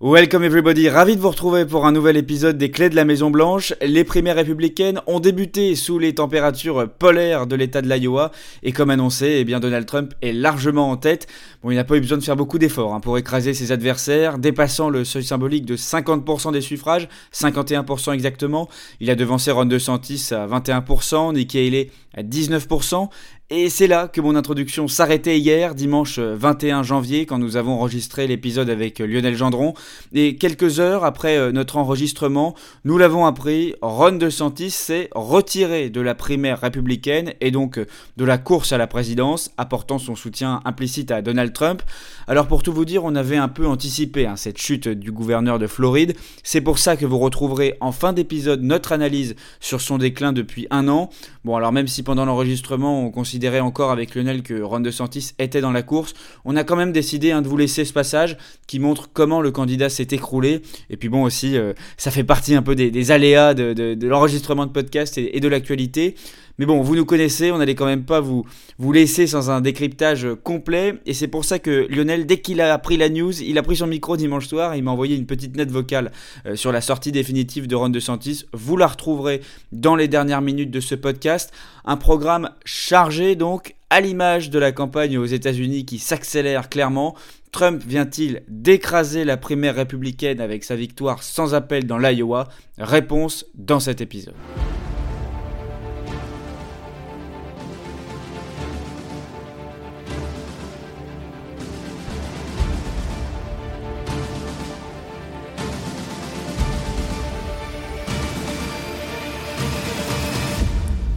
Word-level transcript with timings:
Welcome 0.00 0.42
everybody, 0.42 0.88
ravi 0.88 1.14
de 1.14 1.20
vous 1.20 1.30
retrouver 1.30 1.64
pour 1.64 1.86
un 1.86 1.92
nouvel 1.92 2.16
épisode 2.16 2.58
des 2.58 2.72
Clés 2.72 2.90
de 2.90 2.96
la 2.96 3.04
Maison 3.04 3.30
Blanche. 3.30 3.72
Les 3.80 4.02
primaires 4.02 4.34
républicaines 4.34 5.00
ont 5.06 5.20
débuté 5.20 5.76
sous 5.76 6.00
les 6.00 6.16
températures 6.16 6.90
polaires 6.90 7.46
de 7.46 7.54
l'État 7.54 7.80
de 7.80 7.88
l'Iowa 7.88 8.32
et 8.64 8.72
comme 8.72 8.90
annoncé, 8.90 9.36
eh 9.38 9.44
bien 9.44 9.60
Donald 9.60 9.86
Trump 9.86 10.12
est 10.20 10.32
largement 10.32 10.90
en 10.90 10.96
tête. 10.96 11.28
Bon, 11.62 11.70
il 11.70 11.76
n'a 11.76 11.84
pas 11.84 11.96
eu 11.96 12.00
besoin 12.00 12.18
de 12.18 12.24
faire 12.24 12.34
beaucoup 12.34 12.58
d'efforts 12.58 12.92
hein, 12.92 12.98
pour 12.98 13.18
écraser 13.18 13.54
ses 13.54 13.70
adversaires, 13.70 14.38
dépassant 14.38 14.90
le 14.90 15.04
seuil 15.04 15.22
symbolique 15.22 15.64
de 15.64 15.76
50% 15.76 16.52
des 16.52 16.60
suffrages, 16.60 17.08
51% 17.32 18.14
exactement. 18.14 18.68
Il 18.98 19.10
a 19.10 19.14
devancé 19.14 19.52
Ron 19.52 19.64
DeSantis 19.64 20.30
à 20.32 20.48
21%, 20.48 21.34
Nikki 21.34 21.58
Haley 21.68 21.90
à 22.16 22.24
19%. 22.24 23.10
Et 23.56 23.70
c'est 23.70 23.86
là 23.86 24.08
que 24.08 24.20
mon 24.20 24.34
introduction 24.34 24.88
s'arrêtait 24.88 25.38
hier, 25.38 25.76
dimanche 25.76 26.18
21 26.18 26.82
janvier, 26.82 27.24
quand 27.24 27.38
nous 27.38 27.56
avons 27.56 27.74
enregistré 27.74 28.26
l'épisode 28.26 28.68
avec 28.68 28.98
Lionel 28.98 29.36
Gendron. 29.36 29.74
Et 30.12 30.34
quelques 30.34 30.80
heures 30.80 31.04
après 31.04 31.36
euh, 31.36 31.52
notre 31.52 31.76
enregistrement, 31.76 32.56
nous 32.84 32.98
l'avons 32.98 33.26
appris, 33.26 33.76
Ron 33.80 34.16
DeSantis 34.16 34.72
s'est 34.72 35.08
retiré 35.14 35.88
de 35.88 36.00
la 36.00 36.16
primaire 36.16 36.62
républicaine 36.62 37.34
et 37.40 37.52
donc 37.52 37.78
euh, 37.78 37.86
de 38.16 38.24
la 38.24 38.38
course 38.38 38.72
à 38.72 38.76
la 38.76 38.88
présidence, 38.88 39.52
apportant 39.56 40.00
son 40.00 40.16
soutien 40.16 40.60
implicite 40.64 41.12
à 41.12 41.22
Donald 41.22 41.52
Trump. 41.52 41.80
Alors 42.26 42.48
pour 42.48 42.64
tout 42.64 42.72
vous 42.72 42.84
dire, 42.84 43.04
on 43.04 43.14
avait 43.14 43.36
un 43.36 43.46
peu 43.46 43.68
anticipé 43.68 44.26
hein, 44.26 44.34
cette 44.34 44.58
chute 44.58 44.88
du 44.88 45.12
gouverneur 45.12 45.60
de 45.60 45.68
Floride. 45.68 46.16
C'est 46.42 46.60
pour 46.60 46.80
ça 46.80 46.96
que 46.96 47.06
vous 47.06 47.20
retrouverez 47.20 47.76
en 47.80 47.92
fin 47.92 48.12
d'épisode 48.12 48.64
notre 48.64 48.90
analyse 48.90 49.36
sur 49.60 49.80
son 49.80 49.98
déclin 49.98 50.32
depuis 50.32 50.66
un 50.70 50.88
an. 50.88 51.08
Bon 51.44 51.54
alors 51.54 51.70
même 51.70 51.86
si 51.86 52.02
pendant 52.02 52.24
l'enregistrement 52.24 53.00
on 53.00 53.12
encore 53.60 53.90
avec 53.90 54.14
Lionel 54.14 54.42
que 54.42 54.60
Ron 54.60 54.80
DeSantis 54.80 55.32
était 55.38 55.60
dans 55.60 55.72
la 55.72 55.82
course, 55.82 56.14
on 56.44 56.56
a 56.56 56.64
quand 56.64 56.76
même 56.76 56.92
décidé 56.92 57.30
hein, 57.30 57.42
de 57.42 57.48
vous 57.48 57.56
laisser 57.56 57.84
ce 57.84 57.92
passage 57.92 58.36
qui 58.66 58.78
montre 58.78 59.10
comment 59.12 59.40
le 59.40 59.50
candidat 59.50 59.88
s'est 59.88 60.08
écroulé. 60.10 60.62
Et 60.90 60.96
puis 60.96 61.08
bon 61.08 61.22
aussi, 61.22 61.56
euh, 61.56 61.72
ça 61.96 62.10
fait 62.10 62.24
partie 62.24 62.54
un 62.54 62.62
peu 62.62 62.74
des, 62.74 63.10
aléas 63.10 63.54
de, 63.54 64.06
l'enregistrement 64.06 64.66
de 64.66 64.72
podcast 64.72 65.18
et 65.18 65.40
de 65.40 65.48
l'actualité. 65.48 66.14
Mais 66.58 66.66
bon, 66.66 66.80
vous 66.82 66.94
nous 66.94 67.04
connaissez, 67.04 67.50
on 67.50 67.58
n'allait 67.58 67.74
quand 67.74 67.86
même 67.86 68.04
pas 68.04 68.20
vous, 68.20 68.44
vous 68.78 68.92
laisser 68.92 69.26
sans 69.26 69.50
un 69.50 69.60
décryptage 69.60 70.28
complet. 70.42 70.94
Et 71.04 71.12
c'est 71.12 71.28
pour 71.28 71.44
ça 71.44 71.58
que 71.58 71.86
Lionel, 71.90 72.26
dès 72.26 72.38
qu'il 72.40 72.60
a 72.60 72.72
appris 72.72 72.96
la 72.96 73.08
news, 73.08 73.42
il 73.42 73.58
a 73.58 73.62
pris 73.62 73.76
son 73.76 73.86
micro 73.86 74.16
dimanche 74.16 74.46
soir, 74.46 74.76
il 74.76 74.84
m'a 74.84 74.92
envoyé 74.92 75.16
une 75.16 75.26
petite 75.26 75.56
note 75.56 75.70
vocale 75.70 76.12
euh, 76.46 76.54
sur 76.54 76.70
la 76.70 76.80
sortie 76.80 77.12
définitive 77.12 77.66
de 77.66 77.74
Ron 77.74 77.88
DeSantis. 77.88 78.44
Vous 78.52 78.76
la 78.76 78.86
retrouverez 78.86 79.40
dans 79.72 79.96
les 79.96 80.06
dernières 80.06 80.42
minutes 80.42 80.70
de 80.70 80.80
ce 80.80 80.94
podcast. 80.94 81.52
Un 81.84 81.96
programme 81.96 82.50
chargé 82.64 83.34
donc, 83.34 83.74
à 83.90 84.00
l'image 84.00 84.50
de 84.50 84.58
la 84.58 84.72
campagne 84.72 85.18
aux 85.18 85.26
États-Unis 85.26 85.84
qui 85.84 85.98
s'accélère 85.98 86.68
clairement. 86.68 87.14
Trump 87.52 87.82
vient-il 87.86 88.42
d'écraser 88.48 89.24
la 89.24 89.36
primaire 89.36 89.76
républicaine 89.76 90.40
avec 90.40 90.64
sa 90.64 90.74
victoire 90.74 91.22
sans 91.22 91.54
appel 91.54 91.86
dans 91.86 91.98
l'Iowa? 91.98 92.48
Réponse 92.78 93.46
dans 93.54 93.78
cet 93.78 94.00
épisode. 94.00 94.34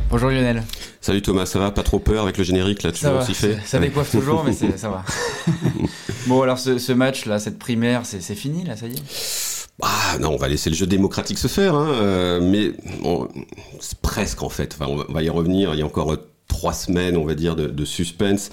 Bonjour 0.10 0.30
Lionel. 0.30 0.64
Salut 1.02 1.22
Thomas, 1.22 1.46
ça 1.46 1.60
va 1.60 1.70
Pas 1.72 1.84
trop 1.84 2.00
peur 2.00 2.24
avec 2.24 2.38
le 2.38 2.44
générique 2.46 2.82
là, 2.84 2.94
tu 2.94 3.00
ça 3.00 3.20
aussi 3.20 3.34
fait 3.34 3.60
Ça 3.66 3.78
décoiffe 3.78 4.12
toujours, 4.12 4.46
mais 4.46 4.54
ça 4.54 4.90
va. 4.90 5.04
bon, 6.28 6.42
alors 6.42 6.58
ce, 6.58 6.94
match 6.94 7.26
là, 7.26 7.40
cette 7.40 7.60
primaire, 7.60 8.04
c'est 8.06 8.22
fini 8.36 8.64
là, 8.64 8.78
ça 8.78 8.88
y 8.88 8.94
est? 8.94 9.04
Ah 9.82 10.18
non, 10.22 10.32
on 10.32 10.38
va 10.38 10.48
laisser 10.48 10.70
le 10.70 10.78
jeu 10.78 10.88
démocratique 10.88 11.38
se 11.38 11.50
faire, 11.50 11.76
hein, 11.76 11.90
euh, 11.92 12.40
mais 12.42 12.72
c'est 13.82 14.00
presque 14.00 14.44
en 14.44 14.50
fait. 14.50 14.78
Enfin, 14.80 14.90
on 14.90 15.14
va 15.14 15.24
y 15.24 15.30
revenir. 15.30 15.74
Il 15.74 15.80
y 15.80 15.84
a 15.84 15.86
encore 15.86 16.16
trois 16.48 16.74
semaines, 16.74 17.18
on 17.18 17.26
va 17.26 17.36
dire, 17.36 17.56
de, 17.58 17.68
de 17.68 17.86
suspense 17.86 18.50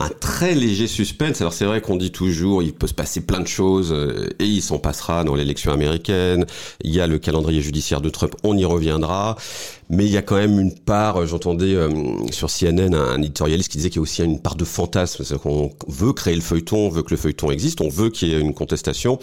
un 0.00 0.08
très 0.08 0.54
léger 0.54 0.86
suspense. 0.86 1.40
Alors 1.40 1.52
c'est 1.52 1.64
vrai 1.64 1.80
qu'on 1.80 1.96
dit 1.96 2.10
toujours 2.10 2.62
il 2.62 2.72
peut 2.72 2.86
se 2.86 2.94
passer 2.94 3.20
plein 3.20 3.40
de 3.40 3.46
choses 3.46 3.92
euh, 3.92 4.28
et 4.38 4.44
il 4.44 4.62
s'en 4.62 4.78
passera 4.78 5.24
dans 5.24 5.34
l'élection 5.34 5.72
américaine. 5.72 6.46
Il 6.82 6.94
y 6.94 7.00
a 7.00 7.06
le 7.06 7.18
calendrier 7.18 7.60
judiciaire 7.60 8.00
de 8.00 8.10
Trump, 8.10 8.34
on 8.44 8.56
y 8.56 8.64
reviendra. 8.64 9.36
Mais 9.90 10.04
il 10.04 10.12
y 10.12 10.18
a 10.18 10.22
quand 10.22 10.36
même 10.36 10.60
une 10.60 10.74
part, 10.74 11.16
euh, 11.16 11.26
j'entendais 11.26 11.74
euh, 11.74 11.88
sur 12.30 12.50
CNN 12.50 12.94
un 12.94 13.22
éditorialiste 13.22 13.70
qui 13.70 13.78
disait 13.78 13.88
qu'il 13.88 13.96
y 13.96 14.00
a 14.00 14.02
aussi 14.02 14.22
une 14.22 14.40
part 14.40 14.54
de 14.54 14.66
fantasme, 14.66 15.24
c'est-à-dire 15.24 15.42
qu'on 15.42 15.70
veut 15.86 16.12
créer 16.12 16.34
le 16.34 16.42
feuilleton, 16.42 16.76
on 16.76 16.88
veut 16.90 17.02
que 17.02 17.10
le 17.10 17.16
feuilleton 17.16 17.50
existe, 17.50 17.80
on 17.80 17.88
veut 17.88 18.10
qu'il 18.10 18.28
y 18.28 18.34
ait 18.34 18.40
une 18.40 18.52
contestation 18.52 19.18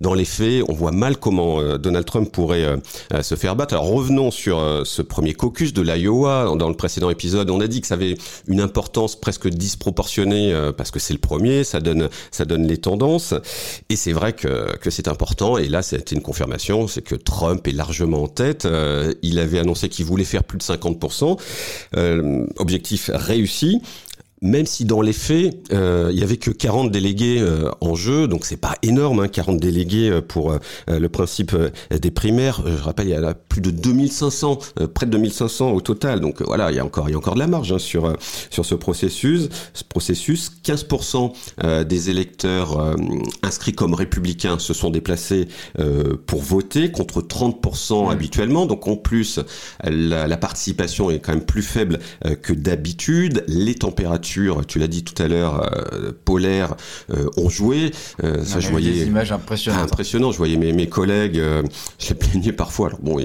dans 0.00 0.12
les 0.12 0.26
faits, 0.26 0.62
on 0.68 0.74
voit 0.74 0.92
mal 0.92 1.16
comment 1.16 1.58
euh, 1.58 1.78
Donald 1.78 2.04
Trump 2.04 2.30
pourrait 2.30 2.66
se 3.22 3.34
faire 3.34 3.56
battre. 3.56 3.74
Alors 3.74 3.86
revenons 3.86 4.30
sur 4.30 4.82
ce 4.84 5.00
premier 5.00 5.32
caucus 5.32 5.72
de 5.72 5.80
l'Iowa. 5.80 6.54
Dans 6.56 6.68
le 6.68 6.74
précédent 6.74 7.08
épisode, 7.08 7.48
on 7.50 7.60
a 7.60 7.66
dit 7.66 7.80
que 7.80 7.86
ça 7.86 7.94
avait 7.94 8.16
une 8.46 8.60
importance 8.60 9.16
presque 9.16 9.48
disproportionnée 9.48 10.54
parce 10.76 10.90
que 10.90 10.98
c'est 10.98 11.14
le 11.14 11.18
premier, 11.18 11.64
ça 11.64 11.80
donne 11.80 12.08
ça 12.30 12.44
donne 12.44 12.66
les 12.66 12.76
tendances 12.76 13.34
et 13.88 13.96
c'est 13.96 14.12
vrai 14.12 14.34
que 14.34 14.76
que 14.76 14.90
c'est 14.90 15.08
important 15.08 15.56
et 15.56 15.68
là 15.68 15.82
c'était 15.82 16.14
une 16.14 16.22
confirmation, 16.22 16.88
c'est 16.88 17.02
que 17.02 17.14
Trump 17.14 17.66
est 17.66 17.72
largement 17.72 18.24
en 18.24 18.28
tête. 18.28 18.68
il 19.22 19.38
avait 19.38 19.58
annoncé 19.58 19.88
qu'il 19.88 19.95
voulait 20.04 20.24
faire 20.24 20.44
plus 20.44 20.58
de 20.58 20.62
50%, 20.62 21.38
objectif 22.58 23.10
réussi 23.12 23.80
même 24.42 24.66
si 24.66 24.84
dans 24.84 25.00
les 25.00 25.14
faits, 25.14 25.56
euh, 25.72 26.10
il 26.12 26.18
y 26.18 26.22
avait 26.22 26.36
que 26.36 26.50
40 26.50 26.90
délégués 26.90 27.38
euh, 27.40 27.70
en 27.80 27.94
jeu, 27.94 28.28
donc 28.28 28.44
c'est 28.44 28.58
pas 28.58 28.74
énorme, 28.82 29.20
hein, 29.20 29.28
40 29.28 29.58
délégués 29.58 30.10
euh, 30.10 30.20
pour 30.20 30.52
euh, 30.52 30.58
le 30.88 31.08
principe 31.08 31.56
des 31.90 32.10
primaires. 32.10 32.62
Je 32.66 32.82
rappelle, 32.82 33.06
il 33.06 33.10
y 33.10 33.14
a 33.14 33.34
plus 33.34 33.60
de 33.60 33.70
2500, 33.70 34.58
près 34.92 35.06
de 35.06 35.10
2500 35.12 35.70
au 35.70 35.80
total. 35.80 36.20
Donc 36.20 36.42
voilà, 36.42 36.70
il 36.70 36.76
y 36.76 36.80
a 36.80 36.84
encore, 36.84 37.08
il 37.08 37.12
y 37.12 37.14
a 37.14 37.18
encore 37.18 37.34
de 37.34 37.38
la 37.38 37.46
marge 37.46 37.72
hein, 37.72 37.78
sur 37.78 38.14
sur 38.50 38.64
ce 38.64 38.74
processus. 38.74 39.48
Ce 39.72 39.84
processus, 39.84 40.52
15% 40.64 41.84
des 41.84 42.10
électeurs 42.10 42.94
inscrits 43.42 43.72
comme 43.72 43.94
républicains 43.94 44.58
se 44.58 44.74
sont 44.74 44.90
déplacés 44.90 45.48
pour 46.26 46.42
voter 46.42 46.90
contre 46.90 47.22
30% 47.22 48.10
habituellement. 48.10 48.66
Donc 48.66 48.86
en 48.86 48.96
plus, 48.96 49.40
la, 49.84 50.26
la, 50.26 50.36
participation 50.36 51.10
est 51.10 51.18
quand 51.18 51.32
même 51.32 51.44
plus 51.44 51.62
faible 51.62 51.98
que 52.42 52.52
d'habitude. 52.52 53.44
Les 53.48 53.74
températures 53.74 54.25
tu 54.26 54.78
l'as 54.78 54.88
dit 54.88 55.04
tout 55.04 55.20
à 55.22 55.28
l'heure, 55.28 55.70
euh, 55.72 56.12
polaire, 56.24 56.74
euh, 57.10 57.28
ont 57.36 57.48
joué. 57.48 57.92
Euh, 58.22 58.44
ça, 58.44 58.60
je 58.60 58.68
voyais 58.70 58.92
des 58.92 59.06
images 59.06 59.32
impressionnantes. 59.32 59.84
Impressionnant. 59.84 60.32
Je 60.32 60.38
voyais 60.38 60.56
mes, 60.56 60.72
mes 60.72 60.88
collègues, 60.88 61.40
je 61.98 62.08
les 62.08 62.14
plaignais 62.14 62.52
parfois. 62.52 62.88
Alors 62.88 63.00
bon, 63.00 63.18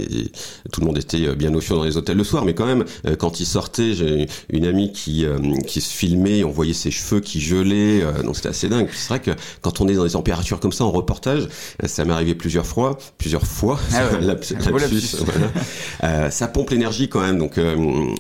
tout 0.71 0.81
le 0.81 0.87
monde 0.87 0.97
était 0.97 1.35
bien 1.35 1.53
au 1.53 1.61
chaud 1.61 1.75
dans 1.75 1.83
les 1.83 1.97
hôtels 1.97 2.17
le 2.17 2.23
soir, 2.23 2.45
mais 2.45 2.53
quand 2.53 2.65
même, 2.65 2.85
quand 3.17 3.39
ils 3.39 3.45
sortaient, 3.45 3.93
j'ai 3.93 4.27
une 4.49 4.65
amie 4.65 4.91
qui 4.91 5.25
qui 5.67 5.81
se 5.81 5.93
filmait, 5.93 6.43
on 6.43 6.51
voyait 6.51 6.73
ses 6.73 6.91
cheveux 6.91 7.19
qui 7.19 7.39
gelaient. 7.39 8.01
donc 8.23 8.35
c'était 8.35 8.49
assez 8.49 8.69
dingue. 8.69 8.89
C'est 8.93 9.09
vrai 9.09 9.19
que 9.19 9.31
quand 9.61 9.81
on 9.81 9.87
est 9.87 9.93
dans 9.93 10.03
des 10.03 10.11
températures 10.11 10.59
comme 10.59 10.71
ça 10.71 10.83
en 10.83 10.91
reportage, 10.91 11.47
ça 11.85 12.05
m'est 12.05 12.13
arrivé 12.13 12.35
plusieurs 12.35 12.65
fois, 12.65 12.97
plusieurs 13.17 13.45
fois. 13.45 13.79
Ah 13.93 14.03
voilà. 14.69 16.31
ça 16.31 16.47
pompe 16.47 16.69
l'énergie 16.69 17.09
quand 17.09 17.21
même. 17.21 17.37
Donc 17.37 17.59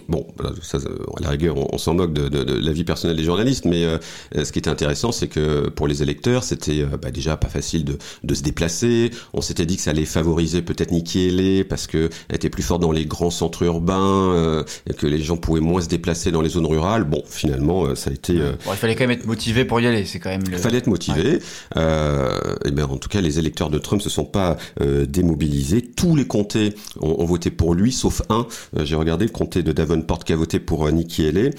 bon, 0.09 0.27
ça, 0.61 0.77
à 0.77 1.21
la 1.21 1.29
rigueur, 1.29 1.55
on, 1.73 1.77
s'en 1.77 1.93
moque 1.93 2.13
de, 2.13 2.29
de, 2.29 2.43
de 2.43 2.70
la 2.71 2.75
vie 2.75 2.83
personnelle 2.85 3.17
des 3.17 3.23
journalistes, 3.25 3.65
mais 3.65 3.83
euh, 3.83 3.97
ce 4.31 4.51
qui 4.51 4.59
était 4.59 4.69
intéressant, 4.69 5.11
c'est 5.11 5.27
que 5.27 5.69
pour 5.69 5.87
les 5.87 6.01
électeurs, 6.01 6.43
c'était 6.43 6.81
euh, 6.81 6.97
bah, 7.01 7.11
déjà 7.11 7.35
pas 7.35 7.49
facile 7.49 7.83
de, 7.83 7.97
de, 8.23 8.33
se 8.33 8.43
déplacer. 8.43 9.11
On 9.33 9.41
s'était 9.41 9.65
dit 9.65 9.75
que 9.75 9.81
ça 9.81 9.91
allait 9.91 10.05
favoriser 10.05 10.61
peut-être 10.61 10.91
Nikki 10.91 11.27
Haley 11.27 11.63
parce 11.65 11.85
que 11.85 12.09
elle 12.29 12.37
était 12.37 12.49
plus 12.49 12.63
forte 12.63 12.81
dans 12.81 12.93
les 12.93 13.05
grands 13.05 13.29
centres 13.29 13.63
urbains 13.63 14.33
euh, 14.33 14.63
et 14.89 14.93
que 14.93 15.05
les 15.05 15.21
gens 15.21 15.35
pouvaient 15.35 15.59
moins 15.59 15.81
se 15.81 15.89
déplacer 15.89 16.31
dans 16.31 16.41
les 16.41 16.49
zones 16.49 16.65
rurales. 16.65 17.03
Bon, 17.03 17.23
finalement, 17.27 17.93
ça 17.95 18.09
a 18.09 18.13
été. 18.13 18.35
Bon, 18.35 18.71
il 18.71 18.77
fallait 18.77 18.95
quand 18.95 19.03
même 19.03 19.17
être 19.17 19.25
motivé 19.25 19.65
pour 19.65 19.81
y 19.81 19.87
aller. 19.87 20.05
C'est 20.05 20.19
quand 20.19 20.29
même. 20.29 20.43
Le... 20.47 20.53
Il 20.53 20.59
fallait 20.59 20.77
être 20.77 20.87
motivé. 20.87 21.39
et 21.75 22.71
ben, 22.71 22.85
en 22.89 22.97
tout 22.97 23.09
cas, 23.09 23.19
les 23.19 23.37
électeurs 23.37 23.69
de 23.69 23.79
Trump 23.79 24.01
se 24.01 24.09
sont 24.09 24.25
pas 24.25 24.55
démobilisés. 24.79 25.81
Tous 25.81 26.15
les 26.15 26.25
comtés 26.25 26.73
ont, 27.01 27.21
ont, 27.21 27.25
voté 27.25 27.51
pour 27.51 27.73
lui, 27.73 27.91
sauf 27.91 28.21
un. 28.29 28.47
J'ai 28.83 28.95
regardé 28.95 29.25
le 29.25 29.31
comté 29.31 29.61
de 29.61 29.73
Davenport 29.73 30.23
qui 30.23 30.31
a 30.31 30.37
voté 30.37 30.59
pour 30.59 30.89
Nikki 30.89 31.27
Haley. 31.27 31.51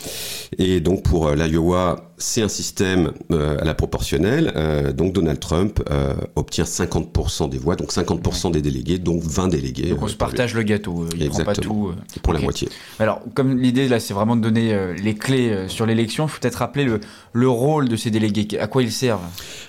Et 0.58 0.80
donc 0.80 1.01
pour 1.02 1.28
euh, 1.28 1.34
l'Iowa, 1.34 2.12
c'est 2.18 2.42
un 2.42 2.48
système 2.48 3.12
euh, 3.30 3.58
à 3.58 3.64
la 3.64 3.74
proportionnelle. 3.74 4.52
Euh, 4.56 4.92
donc 4.92 5.12
Donald 5.12 5.40
Trump 5.40 5.82
obtient 6.36 6.64
50% 6.64 7.50
des 7.50 7.58
voix, 7.58 7.76
donc 7.76 7.92
50% 7.92 8.52
des 8.52 8.62
délégués, 8.62 8.98
donc 8.98 9.22
20 9.22 9.48
délégués. 9.48 9.90
Donc 9.90 10.02
on 10.02 10.08
se 10.08 10.16
partage 10.16 10.54
le 10.54 10.62
gâteau. 10.62 11.06
Il 11.18 11.28
prend 11.28 11.44
pas 11.44 11.54
tout. 11.54 11.92
pour 12.22 12.32
la 12.32 12.40
moitié. 12.40 12.68
Alors 12.98 13.20
comme 13.34 13.58
l'idée 13.58 13.88
là, 13.88 14.00
c'est 14.00 14.14
vraiment 14.14 14.36
de 14.36 14.40
donner 14.40 14.94
les 15.02 15.14
clés 15.14 15.66
sur 15.68 15.86
l'élection, 15.86 16.26
il 16.26 16.28
faut 16.30 16.40
peut-être 16.40 16.56
rappeler 16.56 16.84
le, 16.84 17.00
le 17.32 17.48
rôle 17.48 17.88
de 17.88 17.96
ces 17.96 18.10
délégués. 18.10 18.58
À 18.58 18.66
quoi 18.66 18.82
ils 18.82 18.92
servent? 18.92 19.20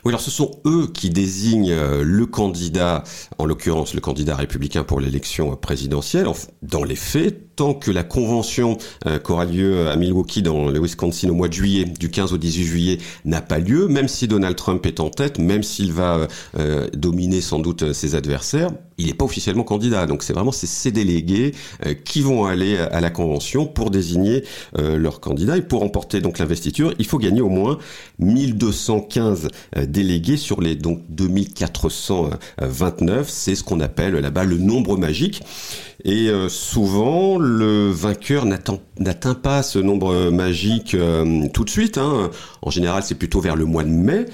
Oui, 0.05 0.11
alors 0.11 0.21
ce 0.21 0.31
sont 0.31 0.59
eux 0.65 0.87
qui 0.93 1.09
désignent 1.09 1.75
le 2.01 2.25
candidat, 2.25 3.03
en 3.37 3.45
l'occurrence 3.45 3.93
le 3.93 4.01
candidat 4.01 4.35
républicain 4.35 4.83
pour 4.83 4.99
l'élection 4.99 5.55
présidentielle. 5.55 6.27
Dans 6.61 6.83
les 6.83 6.95
faits, 6.95 7.52
tant 7.55 7.73
que 7.73 7.91
la 7.91 8.03
convention 8.03 8.77
euh, 9.05 9.19
qui 9.19 9.31
aura 9.31 9.45
lieu 9.45 9.87
à 9.87 9.95
Milwaukee 9.95 10.41
dans 10.41 10.69
le 10.69 10.79
Wisconsin 10.79 11.29
au 11.29 11.33
mois 11.33 11.47
de 11.47 11.53
juillet, 11.53 11.85
du 11.85 12.09
15 12.09 12.33
au 12.33 12.37
18 12.37 12.63
juillet, 12.63 12.97
n'a 13.25 13.41
pas 13.41 13.59
lieu, 13.59 13.87
même 13.87 14.07
si 14.07 14.27
Donald 14.27 14.55
Trump 14.55 14.85
est 14.85 14.99
en 14.99 15.09
tête, 15.09 15.39
même 15.39 15.63
s'il 15.63 15.91
va 15.91 16.27
euh, 16.57 16.87
dominer 16.93 17.41
sans 17.41 17.59
doute 17.59 17.93
ses 17.93 18.15
adversaires, 18.15 18.71
il 18.97 19.07
n'est 19.07 19.13
pas 19.13 19.25
officiellement 19.25 19.63
candidat. 19.63 20.05
Donc 20.05 20.23
c'est 20.23 20.33
vraiment 20.33 20.51
ces 20.51 20.91
délégués 20.91 21.53
euh, 21.85 21.93
qui 21.93 22.21
vont 22.21 22.45
aller 22.45 22.77
à 22.77 23.01
la 23.01 23.09
convention 23.09 23.65
pour 23.65 23.91
désigner 23.91 24.43
euh, 24.77 24.97
leur 24.97 25.19
candidat 25.19 25.57
et 25.57 25.61
pour 25.61 25.81
remporter 25.81 26.21
donc 26.21 26.39
l'investiture, 26.39 26.93
il 26.99 27.05
faut 27.05 27.17
gagner 27.17 27.41
au 27.41 27.49
moins 27.49 27.77
1215 28.19 29.49
euh, 29.77 29.85
délégués 29.85 30.37
sur 30.37 30.61
les 30.61 30.75
donc 30.75 31.01
2429. 31.09 33.29
C'est 33.29 33.55
ce 33.55 33.63
qu'on 33.63 33.79
appelle 33.79 34.15
là-bas 34.15 34.43
le 34.43 34.57
nombre 34.57 34.97
magique. 34.97 35.41
Et 36.05 36.29
souvent, 36.49 37.37
le 37.37 37.89
vainqueur 37.89 38.45
n'atteint 38.45 39.35
pas 39.35 39.63
ce 39.63 39.79
nombre 39.79 40.31
magique 40.31 40.97
tout 41.53 41.63
de 41.63 41.69
suite. 41.69 41.97
Hein. 41.97 42.29
En 42.61 42.69
général, 42.69 43.03
c'est 43.03 43.15
plutôt 43.15 43.39
vers 43.39 43.55
le 43.55 43.63
mois 43.63 43.85
de 43.85 43.89
mai, 43.89 44.25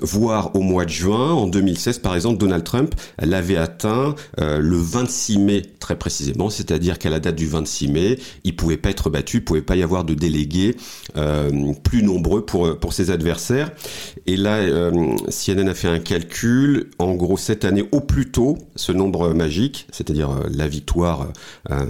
voire 0.00 0.56
au 0.56 0.60
mois 0.60 0.86
de 0.86 0.90
juin. 0.90 1.32
En 1.32 1.46
2016, 1.46 1.98
par 1.98 2.14
exemple, 2.14 2.38
Donald 2.38 2.64
Trump 2.64 2.94
l'avait 3.20 3.51
atteint 3.56 4.14
le 4.38 4.76
26 4.76 5.38
mai, 5.38 5.62
très 5.78 5.96
précisément. 5.96 6.50
C'est-à-dire 6.50 6.98
qu'à 6.98 7.10
la 7.10 7.20
date 7.20 7.36
du 7.36 7.46
26 7.46 7.88
mai, 7.88 8.18
il 8.44 8.56
pouvait 8.56 8.76
pas 8.76 8.90
être 8.90 9.10
battu, 9.10 9.38
il 9.38 9.44
pouvait 9.44 9.62
pas 9.62 9.76
y 9.76 9.82
avoir 9.82 10.04
de 10.04 10.14
délégués 10.14 10.76
plus 11.82 12.02
nombreux 12.02 12.44
pour, 12.44 12.78
pour 12.78 12.92
ses 12.92 13.10
adversaires. 13.10 13.70
Et 14.26 14.36
là, 14.36 14.60
CNN 15.28 15.68
a 15.68 15.74
fait 15.74 15.88
un 15.88 15.98
calcul. 15.98 16.90
En 16.98 17.14
gros, 17.14 17.36
cette 17.36 17.64
année, 17.64 17.84
au 17.92 18.00
plus 18.00 18.30
tôt, 18.30 18.58
ce 18.76 18.92
nombre 18.92 19.32
magique, 19.32 19.86
c'est-à-dire 19.90 20.30
la 20.50 20.68
victoire 20.68 21.28
euh, 21.70 21.86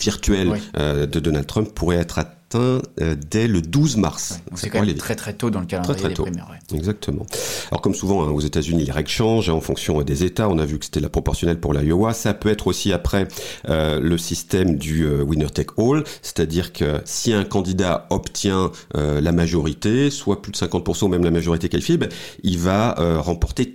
virtuelle 0.00 0.60
euh, 0.76 1.06
de 1.06 1.20
Donald 1.20 1.46
Trump 1.46 1.72
pourrait 1.74 1.96
être 1.96 2.18
euh, 2.58 3.14
dès 3.30 3.48
le 3.48 3.62
12 3.62 3.96
mars. 3.96 4.40
c'est 4.54 4.70
quand 4.70 4.84
même 4.84 4.94
très 4.94 5.14
très 5.14 5.32
tôt 5.32 5.50
dans 5.50 5.60
le 5.60 5.66
calendrier 5.66 5.94
très, 5.94 6.12
très 6.12 6.24
des 6.24 6.30
primaires. 6.30 6.48
Exactement. 6.74 7.26
Alors 7.70 7.80
comme 7.80 7.94
souvent 7.94 8.22
hein, 8.24 8.30
aux 8.30 8.40
États-Unis, 8.40 8.84
les 8.84 8.92
règles 8.92 9.08
changent 9.08 9.48
en 9.48 9.60
fonction 9.60 10.00
des 10.02 10.24
États. 10.24 10.48
On 10.48 10.58
a 10.58 10.64
vu 10.64 10.78
que 10.78 10.84
c'était 10.84 11.00
la 11.00 11.08
proportionnelle 11.08 11.60
pour 11.60 11.74
l'Iowa. 11.74 12.12
Ça 12.12 12.34
peut 12.34 12.48
être 12.48 12.66
aussi 12.66 12.92
après 12.92 13.28
euh, 13.68 14.00
le 14.00 14.18
système 14.18 14.76
du 14.76 15.04
euh, 15.04 15.22
winner 15.22 15.50
take 15.50 15.72
all, 15.78 16.04
c'est-à-dire 16.22 16.72
que 16.72 17.00
si 17.04 17.32
un 17.32 17.44
candidat 17.44 18.06
obtient 18.10 18.70
la 18.94 19.32
majorité, 19.32 20.10
soit 20.10 20.42
plus 20.42 20.52
de 20.52 20.56
50% 20.56 21.04
ou 21.04 21.08
même 21.08 21.24
la 21.24 21.30
majorité 21.30 21.68
qualifiée, 21.68 21.96
ben, 21.96 22.08
il 22.42 22.58
va 22.58 22.94
remporter 23.20 23.74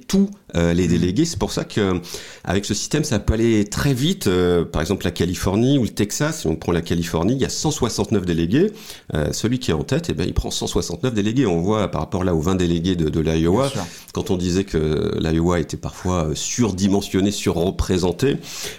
tous 0.53 0.59
les 0.59 0.87
délégués. 0.87 1.25
C'est 1.25 1.39
pour 1.39 1.51
ça 1.51 1.63
que 1.63 2.01
avec 2.43 2.65
ce 2.65 2.73
système, 2.73 3.03
ça 3.03 3.19
peut 3.19 3.33
aller 3.33 3.65
très 3.65 3.93
vite. 3.93 4.29
par 4.71 4.81
exemple, 4.81 5.05
la 5.05 5.11
Californie 5.11 5.77
ou 5.77 5.83
le 5.83 5.89
Texas, 5.89 6.41
si 6.41 6.47
on 6.47 6.55
prend 6.55 6.71
la 6.71 6.81
Californie, 6.81 7.33
il 7.33 7.41
y 7.41 7.45
a 7.45 7.49
169 7.49 8.25
délégués. 8.25 8.71
Euh, 9.13 9.31
celui 9.31 9.59
qui 9.59 9.71
est 9.71 9.73
en 9.73 9.83
tête, 9.83 10.07
eh 10.09 10.13
ben, 10.13 10.25
il 10.27 10.33
prend 10.33 10.51
169 10.51 11.13
délégués. 11.13 11.45
On 11.45 11.61
voit 11.61 11.89
par 11.89 12.01
rapport 12.01 12.23
là 12.23 12.35
aux 12.35 12.41
20 12.41 12.55
délégués 12.55 12.95
de, 12.95 13.09
de 13.09 13.19
l'Iowa, 13.19 13.71
quand 14.13 14.31
on 14.31 14.37
disait 14.37 14.63
que 14.63 15.17
l'Iowa 15.19 15.59
était 15.59 15.77
parfois 15.77 16.25
euh, 16.25 16.35
surdimensionné, 16.35 17.31
surreprésenté, 17.31 18.37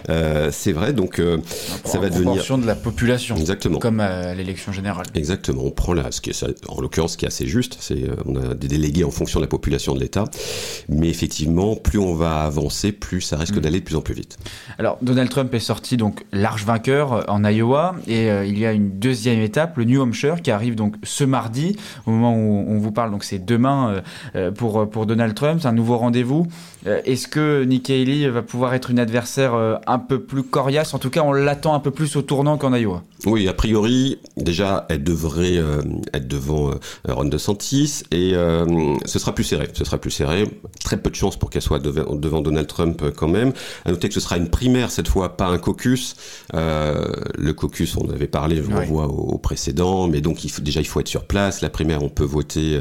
euh, 0.08 0.50
c'est 0.52 0.72
vrai. 0.72 0.92
Donc 0.92 1.20
ça 1.84 1.98
va 1.98 2.10
devenir 2.10 2.58
de 2.58 2.66
la 2.66 2.74
population. 2.74 3.36
Exactement. 3.36 3.78
Comme 3.78 4.00
à 4.00 4.34
l'élection 4.34 4.72
générale. 4.72 5.06
Exactement. 5.14 5.62
On 5.64 5.70
prend 5.70 5.92
là, 5.92 6.10
ce 6.10 6.20
qui 6.20 6.30
est, 6.30 6.44
en 6.68 6.80
l'occurrence, 6.80 7.12
ce 7.12 7.16
qui 7.18 7.24
est 7.24 7.28
assez 7.28 7.46
juste, 7.46 7.76
c'est 7.80 8.04
on 8.26 8.36
a 8.36 8.54
des 8.54 8.68
délégués 8.68 9.04
en 9.04 9.10
fonction 9.10 9.40
de 9.40 9.44
la 9.44 9.48
population 9.48 9.94
de 9.94 10.00
l'État, 10.00 10.24
mais 10.88 11.08
effectivement, 11.08 11.57
plus 11.82 11.98
on 11.98 12.14
va 12.14 12.42
avancer, 12.42 12.92
plus 12.92 13.20
ça 13.20 13.36
risque 13.36 13.56
mm. 13.56 13.60
d'aller 13.60 13.80
de 13.80 13.84
plus 13.84 13.96
en 13.96 14.00
plus 14.00 14.14
vite. 14.14 14.38
Alors 14.78 14.98
Donald 15.02 15.30
Trump 15.30 15.52
est 15.54 15.60
sorti 15.60 15.96
donc 15.96 16.24
large 16.32 16.64
vainqueur 16.64 17.24
en 17.28 17.44
Iowa 17.44 17.94
et 18.06 18.28
il 18.46 18.58
y 18.58 18.66
a 18.66 18.72
une 18.72 18.98
deuxième 18.98 19.40
étape 19.40 19.76
le 19.76 19.84
New 19.84 20.00
Hampshire, 20.00 20.42
qui 20.42 20.50
arrive 20.50 20.74
donc 20.74 20.96
ce 21.02 21.24
mardi, 21.24 21.76
au 22.06 22.10
moment 22.10 22.34
où 22.34 22.64
on 22.68 22.78
vous 22.78 22.92
parle, 22.92 23.10
donc 23.10 23.24
c'est 23.24 23.44
demain 23.44 23.90
euh, 23.90 24.00
euh, 24.36 24.50
pour, 24.50 24.88
pour 24.88 25.06
Donald 25.06 25.34
Trump, 25.34 25.60
c'est 25.62 25.68
un 25.68 25.72
nouveau 25.72 25.96
rendez-vous. 25.96 26.46
Euh, 26.86 27.00
est-ce 27.04 27.28
que 27.28 27.64
Nikki 27.64 27.92
Haley 27.92 28.28
va 28.28 28.42
pouvoir 28.42 28.74
être 28.74 28.90
une 28.90 28.98
adversaire 28.98 29.54
un 29.86 29.98
peu 29.98 30.20
plus 30.20 30.42
coriace? 30.42 30.94
En 30.94 30.98
tout 30.98 31.10
cas, 31.10 31.22
on 31.22 31.32
l'attend 31.32 31.74
un 31.74 31.80
peu 31.80 31.90
plus 31.90 32.16
au 32.16 32.22
tournant 32.22 32.56
qu'en 32.58 32.74
Iowa. 32.74 33.02
Oui, 33.26 33.48
a 33.48 33.52
priori, 33.52 34.18
déjà, 34.36 34.86
elle 34.88 35.02
devrait 35.02 35.60
être 36.12 36.28
devant 36.28 36.70
Ron 37.08 37.24
DeSantis 37.24 38.02
et 38.12 38.32
ce 39.04 39.18
sera 39.18 39.34
plus 39.34 39.44
serré. 39.44 39.68
Ce 39.72 39.84
sera 39.84 39.98
plus 39.98 40.10
serré. 40.10 40.48
Très 40.84 40.96
peu 40.96 41.10
de 41.10 41.14
chances 41.14 41.36
pour 41.36 41.50
qu'elle 41.50 41.62
soit 41.62 41.80
devant, 41.80 42.40
Donald 42.40 42.66
Trump 42.66 43.02
quand 43.16 43.28
même. 43.28 43.52
À 43.84 43.90
noter 43.90 44.08
que 44.08 44.14
ce 44.14 44.20
sera 44.20 44.36
une 44.36 44.48
primaire 44.48 44.90
cette 44.90 45.08
fois, 45.08 45.36
pas 45.36 45.46
un 45.46 45.58
caucus. 45.58 46.16
le 46.52 47.52
caucus, 47.52 47.96
on 47.96 48.08
avait 48.10 48.28
parlé, 48.28 48.56
je 48.56 48.70
le 48.70 48.84
vois 48.86 49.06
au, 49.06 49.34
au 49.34 49.38
mais 50.08 50.20
donc 50.20 50.44
il 50.44 50.50
faut, 50.50 50.62
déjà 50.62 50.80
il 50.80 50.86
faut 50.86 51.00
être 51.00 51.08
sur 51.08 51.24
place. 51.24 51.60
La 51.60 51.70
primaire, 51.70 52.02
on 52.02 52.08
peut 52.08 52.24
voter 52.24 52.80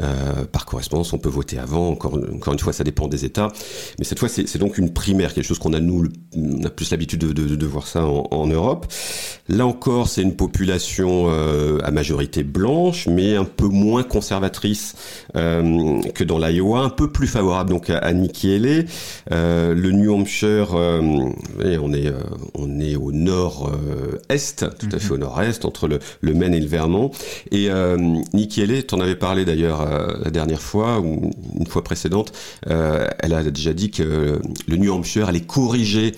euh, 0.00 0.44
par 0.44 0.66
correspondance, 0.66 1.12
on 1.12 1.18
peut 1.18 1.28
voter 1.28 1.58
avant. 1.58 1.88
Encore, 1.88 2.18
encore 2.32 2.52
une 2.52 2.58
fois, 2.58 2.72
ça 2.72 2.84
dépend 2.84 3.08
des 3.08 3.24
États. 3.24 3.48
Mais 3.98 4.04
cette 4.04 4.18
fois, 4.18 4.28
c'est 4.28 4.58
donc 4.58 4.78
une 4.78 4.92
primaire, 4.92 5.34
quelque 5.34 5.46
chose 5.46 5.58
qu'on 5.58 5.72
a 5.72 5.80
nous, 5.80 6.08
on 6.36 6.64
a 6.64 6.70
plus 6.70 6.90
l'habitude 6.90 7.20
de, 7.20 7.32
de, 7.32 7.56
de, 7.56 7.66
voir 7.66 7.86
ça 7.86 8.04
en, 8.04 8.28
en 8.30 8.46
Europe. 8.46 8.86
Là 9.48 9.66
encore, 9.78 10.08
c'est 10.08 10.22
une 10.22 10.34
population 10.34 11.26
euh, 11.28 11.78
à 11.84 11.92
majorité 11.92 12.42
blanche, 12.42 13.06
mais 13.06 13.36
un 13.36 13.44
peu 13.44 13.68
moins 13.68 14.02
conservatrice 14.02 14.96
euh, 15.36 16.00
que 16.16 16.24
dans 16.24 16.40
l'Iowa, 16.40 16.80
un 16.80 16.88
peu 16.88 17.12
plus 17.12 17.28
favorable 17.28 17.70
donc 17.70 17.88
à, 17.88 17.98
à 17.98 18.12
Nikki 18.12 18.52
Haley. 18.52 18.86
Euh, 19.30 19.74
le 19.74 19.92
New 19.92 20.12
Hampshire, 20.12 20.74
on 20.74 21.92
est 21.92 22.12
on 22.54 22.80
est 22.80 22.96
au 22.96 23.12
nord-est, 23.12 24.66
tout 24.80 24.88
à 24.90 24.98
fait 24.98 25.12
au 25.12 25.18
nord-est, 25.18 25.64
entre 25.64 25.86
le, 25.86 26.00
le 26.22 26.34
Maine 26.34 26.54
et 26.54 26.60
le 26.60 26.66
Vermont. 26.66 27.12
Et 27.52 27.68
Nikki 28.34 28.62
Haley, 28.62 28.82
t'en 28.82 28.98
avais 28.98 29.14
parlé 29.14 29.44
d'ailleurs 29.44 29.86
la 30.24 30.30
dernière 30.30 30.60
fois 30.60 30.98
ou 30.98 31.30
une 31.56 31.66
fois 31.68 31.84
précédente, 31.84 32.32
elle 32.66 33.32
a 33.32 33.44
déjà 33.44 33.72
dit 33.72 33.92
que 33.92 34.40
le 34.66 34.76
New 34.76 34.92
Hampshire 34.92 35.28
allait 35.28 35.40
corriger 35.40 36.12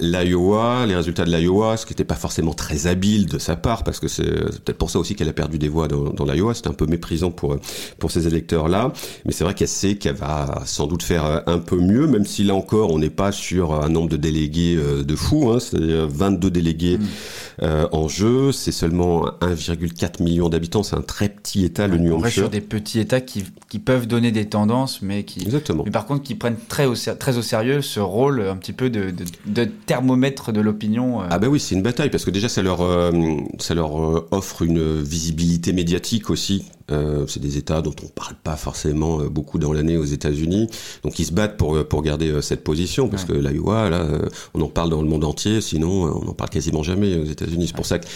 l'Iowa, 0.00 0.84
les 0.86 0.96
résultats 0.96 1.24
de 1.24 1.34
l'Iowa, 1.34 1.78
ce 1.78 1.86
qui 1.86 1.92
n'était 1.92 2.04
pas 2.04 2.14
forcément 2.14 2.52
très 2.52 2.89
habile 2.90 3.26
de 3.26 3.38
sa 3.38 3.56
part 3.56 3.84
parce 3.84 4.00
que 4.00 4.08
c'est 4.08 4.24
peut-être 4.24 4.78
pour 4.78 4.90
ça 4.90 4.98
aussi 4.98 5.14
qu'elle 5.14 5.28
a 5.28 5.32
perdu 5.32 5.58
des 5.58 5.68
voix 5.68 5.88
dans, 5.88 6.10
dans 6.10 6.24
l'Iowa. 6.24 6.54
C'était 6.54 6.68
un 6.68 6.74
peu 6.74 6.86
méprisant 6.86 7.30
pour 7.30 7.56
pour 7.98 8.10
ces 8.10 8.26
électeurs 8.26 8.68
là, 8.68 8.92
mais 9.24 9.32
c'est 9.32 9.44
vrai 9.44 9.54
qu'elle 9.54 9.68
sait 9.68 9.94
qu'elle 9.96 10.16
va 10.16 10.62
sans 10.66 10.86
doute 10.86 11.02
faire 11.02 11.42
un 11.46 11.58
peu 11.58 11.76
mieux, 11.76 12.06
même 12.06 12.24
si 12.24 12.44
là 12.44 12.54
encore 12.54 12.92
on 12.92 12.98
n'est 12.98 13.10
pas 13.10 13.32
sur 13.32 13.74
un 13.74 13.88
nombre 13.88 14.08
de 14.08 14.16
délégués 14.16 14.76
de 14.76 15.16
fou, 15.16 15.50
hein, 15.50 15.58
c'est 15.60 15.78
22 15.78 16.50
délégués 16.50 16.98
mm. 16.98 17.64
en 17.92 18.08
jeu, 18.08 18.52
c'est 18.52 18.72
seulement 18.72 19.26
1,4 19.40 20.22
million 20.22 20.48
d'habitants, 20.48 20.82
c'est 20.82 20.96
un 20.96 21.02
très 21.02 21.28
petit 21.28 21.64
État, 21.64 21.86
le 21.86 21.98
New 21.98 22.14
Hampshire. 22.14 22.26
On 22.26 22.30
sur 22.30 22.50
des 22.50 22.60
petits 22.60 23.00
États 23.00 23.20
qui, 23.20 23.44
qui, 23.68 23.78
peuvent 23.78 24.06
donner 24.06 24.32
des 24.32 24.46
tendances, 24.46 25.02
mais 25.02 25.24
qui, 25.24 25.42
Exactement. 25.42 25.84
mais 25.84 25.90
par 25.90 26.06
contre, 26.06 26.22
qui 26.22 26.34
prennent 26.34 26.56
très 26.68 26.86
au, 26.86 26.94
très 26.94 27.38
au 27.38 27.42
sérieux 27.42 27.82
ce 27.82 28.00
rôle 28.00 28.40
un 28.42 28.56
petit 28.56 28.72
peu 28.72 28.90
de, 28.90 29.10
de, 29.10 29.24
de 29.46 29.64
thermomètre 29.64 30.52
de 30.52 30.60
l'opinion. 30.60 31.22
Euh. 31.22 31.26
Ah 31.30 31.38
ben 31.38 31.48
oui, 31.48 31.60
c'est 31.60 31.74
une 31.74 31.82
bataille 31.82 32.10
parce 32.10 32.24
que 32.24 32.30
déjà 32.30 32.48
ça 32.48 32.62
leur 32.62 32.79
euh, 32.82 33.36
ça 33.58 33.74
leur 33.74 34.00
euh, 34.00 34.28
offre 34.30 34.62
une 34.62 35.02
visibilité 35.02 35.72
médiatique 35.72 36.30
aussi 36.30 36.64
euh, 36.90 37.24
c'est 37.26 37.40
des 37.40 37.56
États 37.56 37.82
dont 37.82 37.94
on 38.02 38.08
parle 38.08 38.34
pas 38.42 38.56
forcément 38.56 39.20
euh, 39.20 39.28
beaucoup 39.28 39.58
dans 39.58 39.72
l'année 39.72 39.96
aux 39.96 40.04
États-Unis, 40.04 40.68
donc 41.02 41.18
ils 41.18 41.26
se 41.26 41.32
battent 41.32 41.56
pour 41.56 41.76
euh, 41.76 41.84
pour 41.84 42.02
garder 42.02 42.40
cette 42.42 42.64
position 42.64 43.08
parce 43.08 43.24
que 43.24 43.32
l'Iowa, 43.32 43.90
là, 43.90 44.06
on 44.54 44.60
en 44.60 44.68
parle 44.68 44.90
dans 44.90 45.02
le 45.02 45.08
monde 45.08 45.24
entier, 45.24 45.60
sinon 45.60 46.04
on 46.04 46.28
en 46.28 46.34
parle 46.34 46.50
quasiment 46.50 46.82
jamais 46.82 47.16
aux 47.16 47.24
États-Unis. 47.24 47.66
C'est 47.68 47.76
pour 47.76 47.86
ça 47.86 47.98
que 47.98 48.06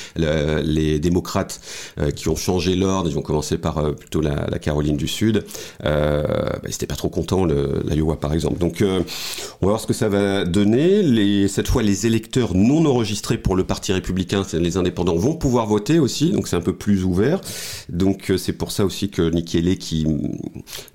les 0.62 0.98
démocrates 0.98 1.60
qui 2.14 2.28
ont 2.28 2.36
changé 2.36 2.76
l'ordre, 2.76 3.10
ils 3.10 3.18
ont 3.18 3.22
commencé 3.22 3.58
par 3.58 3.94
plutôt 3.94 4.20
la, 4.20 4.46
la, 4.48 4.58
Caroline 4.58 4.96
du 4.96 5.08
Sud, 5.08 5.44
bah, 5.82 6.22
ils 6.64 6.68
n'étaient 6.68 6.86
pas 6.86 6.94
trop 6.94 7.08
contents 7.08 7.44
l'Iowa 7.44 8.16
par 8.16 8.32
exemple. 8.32 8.58
Donc 8.58 8.82
on 8.82 9.66
va 9.66 9.72
voir 9.72 9.80
ce 9.80 9.86
que 9.86 9.92
ça 9.92 10.08
va 10.08 10.44
donner. 10.44 11.02
Les, 11.02 11.48
cette 11.48 11.68
fois, 11.68 11.82
les 11.82 12.06
électeurs 12.06 12.54
non 12.54 12.84
enregistrés 12.86 13.38
pour 13.38 13.56
le 13.56 13.64
Parti 13.64 13.92
républicain, 13.92 14.42
les 14.52 14.76
indépendants, 14.76 15.16
vont 15.16 15.34
pouvoir 15.34 15.66
voter 15.66 15.98
aussi, 15.98 16.30
donc 16.30 16.48
c'est 16.48 16.56
un 16.56 16.60
peu 16.60 16.74
plus 16.74 17.04
ouvert. 17.04 17.40
Donc 17.88 18.32
c'est 18.36 18.52
pour 18.52 18.63
ça 18.70 18.84
aussi 18.84 19.10
que 19.10 19.22
Nikki 19.22 19.58
Haley, 19.58 19.76
qui 19.76 20.06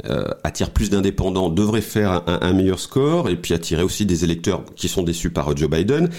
euh, 0.05 0.25
attire 0.43 0.71
plus 0.71 0.89
d'indépendants, 0.89 1.49
devrait 1.49 1.81
faire 1.81 2.23
un, 2.27 2.39
un, 2.41 2.53
meilleur 2.53 2.79
score 2.79 3.29
et 3.29 3.35
puis 3.35 3.53
attirer 3.53 3.83
aussi 3.83 4.05
des 4.05 4.23
électeurs 4.23 4.63
qui 4.75 4.87
sont 4.87 5.03
déçus 5.03 5.29
par 5.29 5.55
Joe 5.55 5.69
Biden 5.69 6.09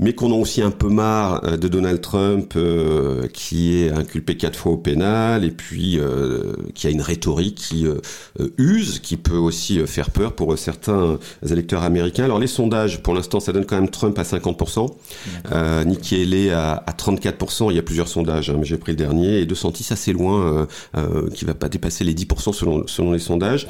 mais 0.00 0.12
qu'on 0.12 0.32
a 0.32 0.34
aussi 0.34 0.60
un 0.60 0.72
peu 0.72 0.88
marre 0.88 1.44
euh, 1.44 1.56
de 1.56 1.68
Donald 1.68 2.00
Trump 2.00 2.54
euh, 2.56 3.28
qui 3.28 3.76
est 3.76 3.90
inculpé 3.90 4.36
quatre 4.36 4.58
fois 4.58 4.72
au 4.72 4.76
pénal 4.76 5.44
et 5.44 5.50
puis 5.50 5.98
euh, 5.98 6.54
qui 6.74 6.88
a 6.88 6.90
une 6.90 7.00
rhétorique 7.00 7.54
qui 7.54 7.86
use, 8.58 8.98
qui 8.98 9.16
peut 9.16 9.36
aussi 9.36 9.86
faire 9.86 10.10
peur 10.10 10.32
pour 10.34 10.56
certains 10.58 11.18
électeurs 11.48 11.82
américains. 11.82 12.24
Alors 12.24 12.38
les 12.38 12.46
sondages, 12.46 13.02
pour 13.02 13.14
l'instant, 13.14 13.40
ça 13.40 13.52
donne 13.52 13.64
quand 13.64 13.76
même 13.76 13.90
Trump 13.90 14.18
à 14.18 14.22
50%, 14.22 14.88
euh, 15.52 15.84
Nikki 15.84 16.20
Haley 16.20 16.50
à, 16.50 16.82
à 16.86 16.92
34%. 16.92 17.70
Il 17.70 17.76
y 17.76 17.78
a 17.78 17.82
plusieurs 17.82 18.08
sondages, 18.08 18.50
hein, 18.50 18.56
mais 18.58 18.64
j'ai 18.64 18.78
pris 18.78 18.92
le 18.92 18.96
dernier 18.96 19.40
et 19.40 19.46
De 19.46 19.54
Santis 19.54 19.86
assez 19.90 20.12
loin, 20.12 20.66
qui 21.34 21.44
va 21.44 21.54
pas 21.54 21.68
dépasser 21.68 22.04
les 22.04 22.14
10% 22.14 22.52
selon 22.52 22.86
selon 22.86 23.12
les 23.12 23.18
sondages. 23.18 23.66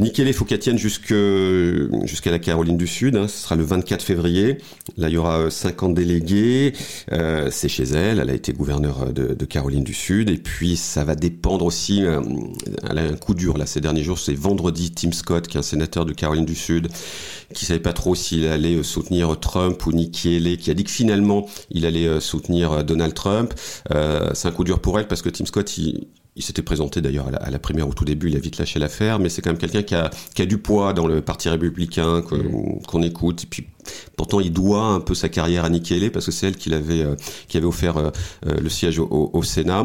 Nikki 0.00 0.22
Haley, 0.22 0.32
faut 0.32 0.46
qu'elle 0.46 0.58
tienne 0.58 0.78
jusqu'à 0.78 2.30
la 2.30 2.38
Caroline 2.38 2.78
du 2.78 2.86
Sud. 2.86 3.16
Hein. 3.16 3.28
ce 3.28 3.42
sera 3.42 3.54
le 3.54 3.64
24 3.64 4.02
février. 4.02 4.58
Là, 4.96 5.08
il 5.08 5.14
y 5.14 5.16
aura 5.18 5.50
50 5.50 5.94
délégués. 5.94 6.72
Euh, 7.12 7.48
c'est 7.50 7.68
chez 7.68 7.84
elle. 7.84 8.18
Elle 8.18 8.30
a 8.30 8.34
été 8.34 8.54
gouverneure 8.54 9.12
de, 9.12 9.34
de, 9.34 9.44
Caroline 9.44 9.84
du 9.84 9.92
Sud. 9.92 10.30
Et 10.30 10.38
puis, 10.38 10.76
ça 10.76 11.04
va 11.04 11.14
dépendre 11.14 11.66
aussi. 11.66 12.02
Euh, 12.02 12.20
elle 12.88 12.98
a 12.98 13.02
un 13.02 13.16
coup 13.16 13.34
dur 13.34 13.58
là 13.58 13.66
ces 13.66 13.82
derniers 13.82 14.02
jours. 14.02 14.18
C'est 14.18 14.34
vendredi. 14.34 14.90
Tim 14.90 15.12
Scott, 15.12 15.46
qui 15.46 15.58
est 15.58 15.60
un 15.60 15.62
sénateur 15.62 16.06
de 16.06 16.12
Caroline 16.14 16.46
du 16.46 16.54
Sud, 16.54 16.88
qui 17.52 17.66
savait 17.66 17.80
pas 17.80 17.92
trop 17.92 18.14
s'il 18.14 18.46
allait 18.46 18.82
soutenir 18.82 19.38
Trump 19.38 19.84
ou 19.84 19.92
Nikki 19.92 20.36
Haley, 20.36 20.56
qui 20.56 20.70
a 20.70 20.74
dit 20.74 20.84
que 20.84 20.90
finalement 20.90 21.46
il 21.70 21.84
allait 21.84 22.20
soutenir 22.20 22.84
Donald 22.84 23.12
Trump. 23.12 23.52
Euh, 23.92 24.30
c'est 24.34 24.48
un 24.48 24.52
coup 24.52 24.64
dur 24.64 24.80
pour 24.80 24.98
elle 24.98 25.08
parce 25.08 25.20
que 25.20 25.28
Tim 25.28 25.44
Scott, 25.44 25.76
il, 25.76 26.06
il 26.36 26.42
s'était 26.42 26.62
présenté 26.62 27.00
d'ailleurs 27.00 27.28
à, 27.28 27.50
la, 27.50 27.58
primaire 27.58 27.88
au 27.88 27.92
tout 27.92 28.04
début, 28.04 28.28
il 28.28 28.36
a 28.36 28.38
vite 28.38 28.58
lâché 28.58 28.78
l'affaire, 28.78 29.18
mais 29.18 29.28
c'est 29.28 29.42
quand 29.42 29.50
même 29.50 29.58
quelqu'un 29.58 29.82
qui 29.82 29.94
a, 29.94 30.10
qui 30.34 30.42
a, 30.42 30.46
du 30.46 30.58
poids 30.58 30.92
dans 30.92 31.06
le 31.06 31.20
parti 31.20 31.48
républicain, 31.48 32.20
mm. 32.20 32.82
qu'on 32.86 33.02
écoute. 33.02 33.44
Et 33.44 33.46
puis 33.46 33.66
pourtant, 34.16 34.40
il 34.40 34.52
doit 34.52 34.84
un 34.84 35.00
peu 35.00 35.14
sa 35.14 35.28
carrière 35.28 35.64
à 35.64 35.70
Nikki 35.70 35.94
Haley 35.94 36.10
parce 36.10 36.26
que 36.26 36.32
c'est 36.32 36.48
elle 36.48 36.56
qui, 36.56 36.72
avait, 36.74 37.02
euh, 37.02 37.14
qui 37.48 37.56
avait 37.56 37.66
offert 37.66 37.96
euh, 37.96 38.10
euh, 38.46 38.54
le 38.60 38.68
siège 38.68 38.98
au, 38.98 39.30
au 39.32 39.42
Sénat. 39.42 39.84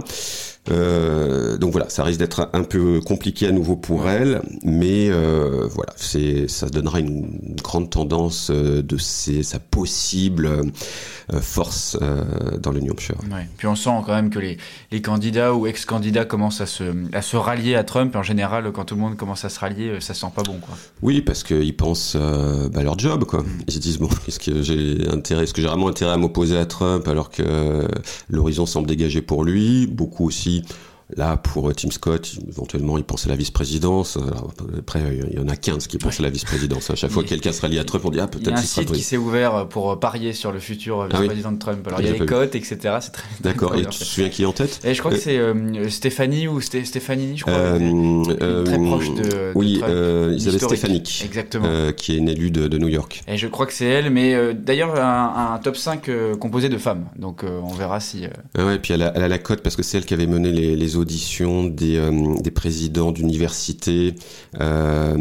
Euh, 0.72 1.58
donc 1.58 1.74
voilà, 1.74 1.90
ça 1.90 2.04
risque 2.04 2.18
d'être 2.18 2.50
un 2.54 2.64
peu 2.64 3.00
compliqué 3.00 3.46
à 3.46 3.52
nouveau 3.52 3.76
pour 3.76 4.10
elle, 4.10 4.42
mais 4.64 5.12
voilà, 5.12 5.94
c'est 5.96 6.48
ça 6.48 6.70
donnera 6.70 7.00
une 7.00 7.56
grande 7.62 7.92
tendance 7.92 8.50
de 8.50 8.98
ses, 8.98 9.44
sa 9.44 9.60
possible 9.60 10.50
force 11.40 11.98
dans 12.60 12.72
le 12.72 12.80
New 12.80 12.92
Hampshire. 12.92 13.18
Ouais. 13.32 13.48
Puis 13.58 13.68
on 13.68 13.76
sent 13.76 13.92
quand 14.08 14.16
même 14.16 14.32
que 14.32 14.40
les, 14.40 14.58
les 14.92 15.04
candidats 15.04 15.54
ou 15.54 15.68
ex-candidats 15.68 16.26
commencent 16.26 16.62
à 16.62 16.66
se, 16.66 16.84
à 17.14 17.22
se 17.22 17.38
rallier 17.38 17.76
à 17.76 17.84
Trump. 17.84 18.16
En 18.16 18.24
général, 18.24 18.72
quand 18.72 18.86
tout 18.86 18.96
le 18.96 19.02
monde 19.02 19.18
commence 19.18 19.46
à 19.46 19.50
se 19.50 19.60
rallier, 19.60 19.98
ça 20.00 20.16
sent 20.16 20.32
pas 20.36 20.42
bon, 20.42 20.58
quoi. 20.60 20.76
Oui, 21.04 21.22
parce 21.22 21.44
qu'ils 21.44 21.78
pensent 21.78 22.18
bah, 22.18 22.82
leur 22.82 22.98
job, 22.98 23.26
quoi. 23.26 23.46
Bon, 24.00 24.10
est-ce 24.28 24.40
que 24.40 24.62
j'ai 24.62 25.08
intérêt, 25.10 25.44
est-ce 25.44 25.54
que 25.54 25.62
j'ai 25.62 25.68
vraiment 25.68 25.88
intérêt 25.88 26.12
à 26.12 26.18
m'opposer 26.18 26.58
à 26.58 26.66
Trump 26.66 27.08
alors 27.08 27.30
que 27.30 27.88
l'horizon 28.30 28.66
semble 28.66 28.88
dégagé 28.88 29.22
pour 29.22 29.44
lui? 29.44 29.88
Beaucoup 29.88 30.26
aussi 30.26 30.64
Là, 31.16 31.38
pour 31.38 31.70
euh, 31.70 31.74
Tim 31.74 31.92
Scott, 31.92 32.36
éventuellement, 32.50 32.98
il 32.98 33.04
pense 33.04 33.28
à 33.28 33.30
la 33.30 33.36
vice-présidence. 33.36 34.18
Après, 34.80 35.02
il 35.30 35.36
y 35.36 35.40
en 35.40 35.48
a 35.48 35.56
15 35.56 35.86
qui 35.86 36.00
pensent 36.00 36.20
à 36.20 36.24
la 36.24 36.32
vice-présidence. 36.32 36.90
À 36.90 36.96
chaque 36.96 37.12
fois 37.12 37.22
que 37.22 37.30
quelqu'un 37.30 37.52
sera 37.52 37.68
lié 37.68 37.78
à 37.78 37.84
Trump, 37.84 38.06
on 38.06 38.10
dit, 38.10 38.20
ah, 38.20 38.26
peut-être 38.26 38.48
Il 38.48 38.52
y 38.52 38.56
a 38.56 38.58
un 38.58 38.62
site 38.62 38.92
qui 38.92 39.04
s'est 39.04 39.18
ouvert 39.18 39.68
pour 39.68 39.92
euh, 39.92 39.96
parier 39.98 40.34
sur 40.34 40.52
le 40.52 40.58
futur 40.58 41.02
euh, 41.02 41.08
ah 41.12 41.18
vice-président 41.18 41.52
de 41.52 41.60
Trump. 41.60 41.88
Alors, 41.88 42.02
il 42.02 42.08
y 42.08 42.10
a 42.10 42.14
les 42.14 42.26
cotes, 42.26 42.56
etc. 42.56 42.98
C'est 43.02 43.12
très. 43.12 43.28
D'accord. 43.42 43.76
Et 43.76 43.84
tu 43.84 44.00
te 44.00 44.04
souviens 44.04 44.30
qui 44.30 44.42
est 44.42 44.46
en 44.48 44.52
tête 44.52 44.80
Et 44.84 44.96
je 44.96 45.00
crois 45.00 45.12
que 45.12 45.18
c'est 45.18 45.40
Stéphanie 45.90 46.48
ou 46.48 46.60
Stéphanie, 46.60 47.38
je 47.38 47.44
crois. 47.44 47.54
Euh, 47.54 48.64
très 48.64 48.80
proche 48.80 49.14
de. 49.14 49.52
oui, 49.54 49.78
Trump, 49.80 50.34
Isabelle 50.36 50.62
Stéphanique. 50.62 51.22
Exactement. 51.24 51.92
qui 51.96 52.16
est 52.16 52.18
une 52.18 52.30
élue 52.30 52.50
de, 52.50 52.68
de, 52.68 52.78
New 52.80 52.88
York. 52.88 53.24
Et 53.28 53.38
je 53.38 53.48
crois 53.48 53.68
que 53.68 53.74
c'est 53.74 53.86
elle, 53.86 54.10
mais 54.10 54.56
d'ailleurs, 54.56 55.00
un, 55.00 55.54
un, 55.54 55.60
top 55.60 55.78
5 55.78 56.10
composé 56.40 56.70
de 56.70 56.80
femmes. 56.80 57.06
Donc, 57.16 57.44
on 57.44 57.74
verra 57.74 58.00
si. 58.00 58.26
Ah 58.58 58.66
ouais, 58.66 58.76
et 58.76 58.80
puis 58.80 58.94
elle 58.94 59.04
a, 59.04 59.12
elle 59.16 59.24
a 59.24 59.28
la 59.28 59.38
cote 59.38 59.62
parce 59.62 59.76
que 59.76 59.84
c'est 59.84 59.98
elle 59.98 60.06
qui 60.06 60.16
avait 60.16 60.26
mené 60.26 60.52
les, 60.52 60.76
les 60.76 60.95
auditions 60.96 61.66
des, 61.66 61.98
euh, 61.98 62.36
présidents 62.54 63.12
d'universités, 63.12 64.16
euh, 64.60 65.18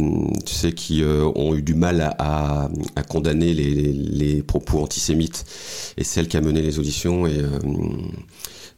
tu 0.47 0.55
sais, 0.55 0.73
qui 0.73 1.03
euh, 1.03 1.31
ont 1.35 1.55
eu 1.55 1.63
du 1.63 1.75
mal 1.75 2.15
à, 2.19 2.69
condamner 3.09 3.53
les, 3.53 3.93
les, 3.93 4.43
propos 4.43 4.81
antisémites. 4.81 5.45
Et 5.97 6.05
celle 6.05 6.29
qui 6.29 6.37
a 6.37 6.41
mené 6.41 6.63
les 6.63 6.79
auditions 6.79 7.27
et 7.27 7.43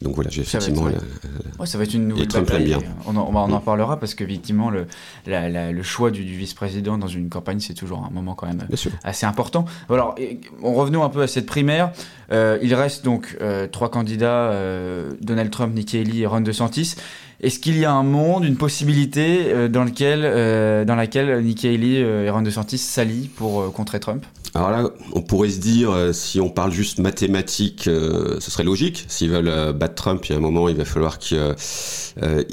donc 0.02 0.14
voilà, 0.14 0.28
j'ai 0.30 0.42
effectivement. 0.42 0.84
Ça 0.84 0.90
va, 0.90 0.96
être, 0.96 1.60
ouais, 1.60 1.66
ça 1.66 1.78
va 1.78 1.84
être 1.84 1.94
une 1.94 2.08
nouvelle 2.08 2.28
bataille. 2.28 2.64
Bien. 2.64 2.80
On, 3.06 3.16
en, 3.16 3.30
on, 3.34 3.52
en 3.52 3.60
parlera 3.60 3.98
parce 3.98 4.14
que 4.14 4.24
effectivement 4.24 4.68
le, 4.68 4.86
la, 5.26 5.48
la, 5.48 5.72
le 5.72 5.82
choix 5.82 6.10
du, 6.10 6.24
du 6.24 6.36
vice-président 6.36 6.98
dans 6.98 7.06
une 7.08 7.30
campagne 7.30 7.60
c'est 7.60 7.74
toujours 7.74 8.04
un 8.04 8.10
moment 8.12 8.34
quand 8.34 8.46
même 8.46 8.66
assez 9.04 9.24
important. 9.24 9.64
Alors, 9.88 10.14
on 10.62 10.74
revenons 10.74 11.02
un 11.02 11.08
peu 11.08 11.22
à 11.22 11.26
cette 11.26 11.46
primaire. 11.46 11.92
Euh, 12.30 12.58
il 12.62 12.74
reste 12.74 13.04
donc 13.04 13.36
euh, 13.40 13.68
trois 13.68 13.90
candidats 13.90 14.50
euh, 14.50 15.12
Donald 15.22 15.50
Trump, 15.50 15.74
Nikki 15.74 15.98
Haley 15.98 16.18
et 16.18 16.26
Ron 16.26 16.42
DeSantis. 16.42 16.96
Est-ce 17.40 17.58
qu'il 17.58 17.78
y 17.78 17.84
a 17.84 17.92
un 17.92 18.02
monde, 18.02 18.44
une 18.44 18.56
possibilité 18.56 19.68
dans, 19.68 19.84
lequel, 19.84 20.22
dans 20.86 20.94
laquelle 20.94 21.42
Nikki 21.42 21.68
Haley 21.68 22.00
et 22.00 22.30
Ron 22.30 22.40
DeSantis 22.40 22.78
s'allient 22.78 23.28
pour 23.28 23.72
contrer 23.74 24.00
Trump? 24.00 24.24
Alors 24.56 24.70
là, 24.70 24.88
on 25.12 25.20
pourrait 25.20 25.50
se 25.50 25.60
dire, 25.60 25.94
si 26.14 26.40
on 26.40 26.48
parle 26.48 26.72
juste 26.72 26.98
mathématiques, 26.98 27.82
ce 27.84 28.40
serait 28.40 28.64
logique. 28.64 29.04
S'ils 29.06 29.28
veulent 29.28 29.75
battre 29.75 29.94
Trump, 29.96 30.25
il 30.25 30.32
y 30.32 30.34
a 30.34 30.38
un 30.38 30.40
moment, 30.40 30.70
il 30.70 30.76
va 30.76 30.86
falloir 30.86 31.18
qu'ils 31.18 31.54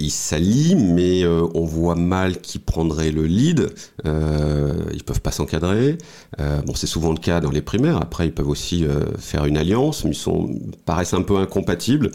s'allient, 0.09 0.75
mais 0.75 1.25
on 1.25 1.63
voit 1.63 1.95
mal 1.95 2.41
qui 2.41 2.59
prendrait 2.59 3.11
le 3.11 3.25
lead. 3.25 3.69
ils 4.03 5.03
peuvent 5.05 5.21
pas 5.21 5.31
s'encadrer. 5.31 5.97
bon, 6.37 6.75
c'est 6.75 6.87
souvent 6.87 7.13
le 7.13 7.19
cas 7.19 7.39
dans 7.39 7.51
les 7.51 7.61
primaires. 7.61 8.01
Après, 8.01 8.25
ils 8.27 8.33
peuvent 8.33 8.49
aussi 8.49 8.85
faire 9.17 9.45
une 9.45 9.55
alliance, 9.55 10.03
mais 10.03 10.11
ils 10.11 10.15
sont 10.15 10.49
paraissent 10.85 11.13
un 11.13 11.21
peu 11.21 11.37
incompatibles. 11.37 12.11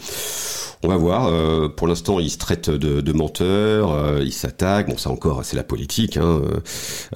On 0.81 0.87
va 0.87 0.95
voir. 0.95 1.27
Euh, 1.27 1.67
pour 1.67 1.87
l'instant, 1.87 2.19
ils 2.19 2.29
se 2.29 2.37
traitent 2.37 2.69
de, 2.69 3.01
de 3.01 3.11
menteurs, 3.11 3.91
euh, 3.91 4.21
ils 4.23 4.31
s'attaquent. 4.31 4.87
Bon, 4.87 4.97
ça 4.97 5.09
encore, 5.09 5.43
c'est 5.43 5.57
la 5.57 5.63
politique. 5.63 6.15
Hein, 6.15 6.41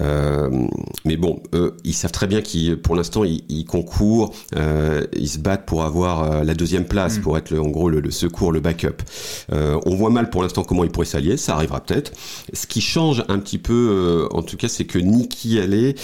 euh, 0.02 0.68
mais 1.06 1.16
bon, 1.16 1.42
eux, 1.54 1.78
ils 1.86 1.94
savent 1.94 2.12
très 2.12 2.28
bien 2.28 2.42
qu'ils, 2.42 2.76
pour 2.76 2.96
l'instant, 2.96 3.24
ils, 3.24 3.44
ils, 3.48 3.64
concourent, 3.64 4.34
ils 4.54 5.30
se 5.30 5.38
battent 5.38 5.66
pour 5.66 5.84
avoir 5.86 6.44
la 6.44 6.54
deuxième 6.54 6.86
place, 6.86 7.18
mm. 7.20 7.22
pour 7.22 7.38
être 7.38 7.52
le, 7.52 7.62
en 7.62 7.70
gros 7.70 7.90
le, 7.90 8.12
secours, 8.12 8.52
le 8.52 8.60
backup. 8.60 9.02
on 9.50 9.96
voit 9.96 10.10
mal 10.10 10.30
pour 10.30 10.44
l'instant 10.44 10.64
comment 10.64 10.84
ils 10.84 10.92
pourraient 10.92 11.06
s'allier. 11.06 11.38
Ça 11.38 11.56
arrivera 11.56 11.80
peut-être. 11.80 12.12
Ce 12.52 12.68
qui 12.68 12.82
change 12.82 13.24
un 13.30 13.40
petit 13.40 13.60
peu, 13.60 14.28
en 14.32 14.42
tout 14.42 14.58
cas, 14.58 14.68
c'est 14.68 14.86
que 14.86 15.00
Nikki 15.00 15.60
Haley 15.60 15.96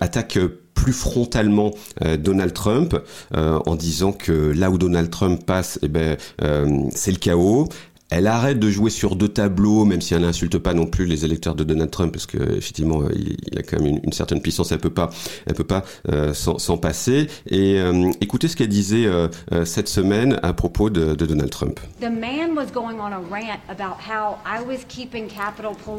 attaque 0.00 0.38
plus 0.76 0.92
frontalement 0.92 1.72
euh, 2.04 2.16
Donald 2.16 2.52
Trump 2.52 2.96
euh, 3.34 3.58
en 3.66 3.74
disant 3.74 4.12
que 4.12 4.32
là 4.32 4.70
où 4.70 4.78
Donald 4.78 5.10
Trump 5.10 5.44
passe, 5.44 5.80
eh 5.82 5.88
ben, 5.88 6.16
euh, 6.42 6.84
c'est 6.94 7.10
le 7.10 7.18
chaos. 7.18 7.68
Elle 8.08 8.28
arrête 8.28 8.60
de 8.60 8.70
jouer 8.70 8.90
sur 8.90 9.16
deux 9.16 9.28
tableaux, 9.28 9.84
même 9.84 10.00
si 10.00 10.14
elle 10.14 10.22
n'insulte 10.22 10.58
pas 10.58 10.74
non 10.74 10.86
plus 10.86 11.06
les 11.06 11.24
électeurs 11.24 11.56
de 11.56 11.64
Donald 11.64 11.90
Trump, 11.90 12.12
parce 12.12 12.26
que 12.26 12.38
effectivement, 12.56 13.02
il, 13.12 13.58
a 13.58 13.62
quand 13.62 13.80
même 13.82 13.98
une, 14.02 14.12
certaine 14.12 14.40
puissance. 14.40 14.70
Elle 14.70 14.78
peut 14.78 14.90
pas, 14.90 15.10
elle 15.46 15.54
peut 15.54 15.64
pas 15.64 15.84
euh, 16.12 16.32
s'en 16.32 16.78
passer. 16.78 17.26
Et 17.48 17.80
euh, 17.80 18.10
écoutez 18.20 18.46
ce 18.46 18.54
qu'elle 18.54 18.68
disait 18.68 19.06
euh, 19.06 19.28
cette 19.64 19.88
semaine 19.88 20.38
à 20.44 20.52
propos 20.52 20.88
de, 20.88 21.16
de 21.16 21.26
Donald 21.26 21.50
Trump. 21.50 21.80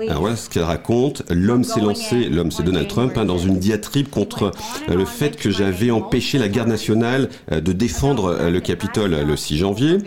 Alors 0.07 0.21
voilà 0.21 0.37
ce 0.37 0.49
qu'elle 0.49 0.63
raconte. 0.63 1.23
L'homme 1.29 1.65
s'est 1.65 1.81
lancé, 1.81 2.29
l'homme 2.29 2.51
c'est 2.51 2.63
Donald 2.63 2.87
Trump, 2.87 3.17
hein, 3.17 3.25
dans 3.25 3.37
une 3.37 3.59
diatribe 3.59 4.09
contre 4.09 4.51
le 4.87 5.03
fait 5.03 5.35
que 5.35 5.49
j'avais 5.49 5.91
empêché 5.91 6.37
la 6.37 6.47
garde 6.47 6.69
nationale 6.69 7.29
de 7.51 7.73
défendre 7.73 8.49
le 8.49 8.59
Capitole 8.61 9.11
le 9.11 9.35
6 9.35 9.57
janvier. 9.57 9.97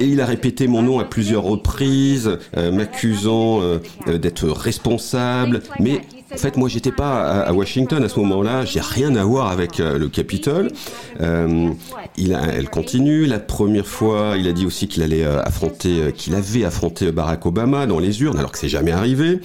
Et 0.00 0.06
il 0.06 0.20
a 0.20 0.26
répété 0.26 0.66
mon 0.66 0.82
nom 0.82 0.98
à 0.98 1.04
plusieurs 1.04 1.44
reprises, 1.44 2.38
euh, 2.56 2.72
m'accusant 2.72 3.60
euh, 3.60 3.78
euh, 4.08 4.18
d'être 4.18 4.48
responsable. 4.48 5.60
Mais 5.78 6.00
en 6.32 6.36
fait, 6.36 6.56
moi, 6.56 6.68
j'étais 6.68 6.90
pas 6.90 7.42
à, 7.42 7.52
Washington 7.52 8.02
à 8.02 8.08
ce 8.08 8.18
moment-là. 8.20 8.64
J'ai 8.64 8.80
rien 8.80 9.14
à 9.14 9.24
voir 9.24 9.50
avec 9.50 9.78
le 9.78 10.08
Capitole. 10.08 10.72
il 11.20 12.34
a, 12.34 12.42
elle 12.52 12.68
continue. 12.70 13.26
La 13.26 13.38
première 13.38 13.86
fois, 13.86 14.34
il 14.36 14.48
a 14.48 14.52
dit 14.52 14.66
aussi 14.66 14.88
qu'il 14.88 15.04
allait 15.04 15.24
affronter, 15.24 16.12
qu'il 16.16 16.34
avait 16.34 16.64
affronté 16.64 17.12
Barack 17.12 17.46
Obama 17.46 17.86
dans 17.86 18.00
les 18.00 18.20
urnes, 18.22 18.38
alors 18.38 18.50
que 18.50 18.58
c'est 18.58 18.68
jamais 18.68 18.90
arrivé. 18.90 19.38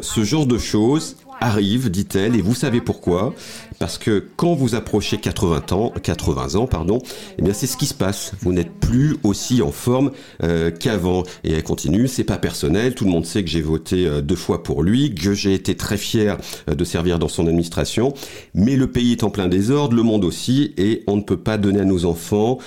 ce 0.00 0.24
genre 0.24 0.46
de 0.46 0.58
choses 0.58 1.16
arrive, 1.40 1.90
dit-elle, 1.90 2.36
et 2.36 2.42
vous 2.42 2.54
savez 2.54 2.80
pourquoi? 2.80 3.34
Parce 3.78 3.98
que 3.98 4.24
quand 4.36 4.54
vous 4.54 4.74
approchez 4.74 5.18
80 5.18 5.72
ans, 5.72 5.92
80 6.02 6.54
ans, 6.54 6.66
pardon, 6.66 6.98
eh 7.38 7.42
bien 7.42 7.52
c'est 7.52 7.66
ce 7.66 7.76
qui 7.76 7.86
se 7.86 7.94
passe. 7.94 8.32
Vous 8.40 8.52
n'êtes 8.52 8.72
plus 8.72 9.16
aussi 9.22 9.62
en 9.62 9.70
forme 9.70 10.12
euh, 10.42 10.70
qu'avant. 10.70 11.24
Et 11.44 11.52
elle 11.52 11.62
continue, 11.62 12.08
c'est 12.08 12.24
pas 12.24 12.38
personnel. 12.38 12.94
Tout 12.94 13.04
le 13.04 13.10
monde 13.10 13.26
sait 13.26 13.42
que 13.44 13.50
j'ai 13.50 13.60
voté 13.60 14.06
euh, 14.06 14.22
deux 14.22 14.36
fois 14.36 14.62
pour 14.62 14.82
lui, 14.82 15.14
que 15.14 15.34
j'ai 15.34 15.54
été 15.54 15.76
très 15.76 15.96
fier 15.96 16.38
euh, 16.70 16.74
de 16.74 16.84
servir 16.84 17.18
dans 17.18 17.28
son 17.28 17.46
administration. 17.46 18.14
Mais 18.54 18.76
le 18.76 18.90
pays 18.90 19.12
est 19.12 19.24
en 19.24 19.30
plein 19.30 19.48
désordre, 19.48 19.94
le 19.94 20.02
monde 20.02 20.24
aussi, 20.24 20.72
et 20.78 21.02
on 21.06 21.16
ne 21.16 21.22
peut 21.22 21.36
pas 21.36 21.58
donner 21.58 21.80
à 21.80 21.84
nos 21.84 22.04
enfants 22.04 22.58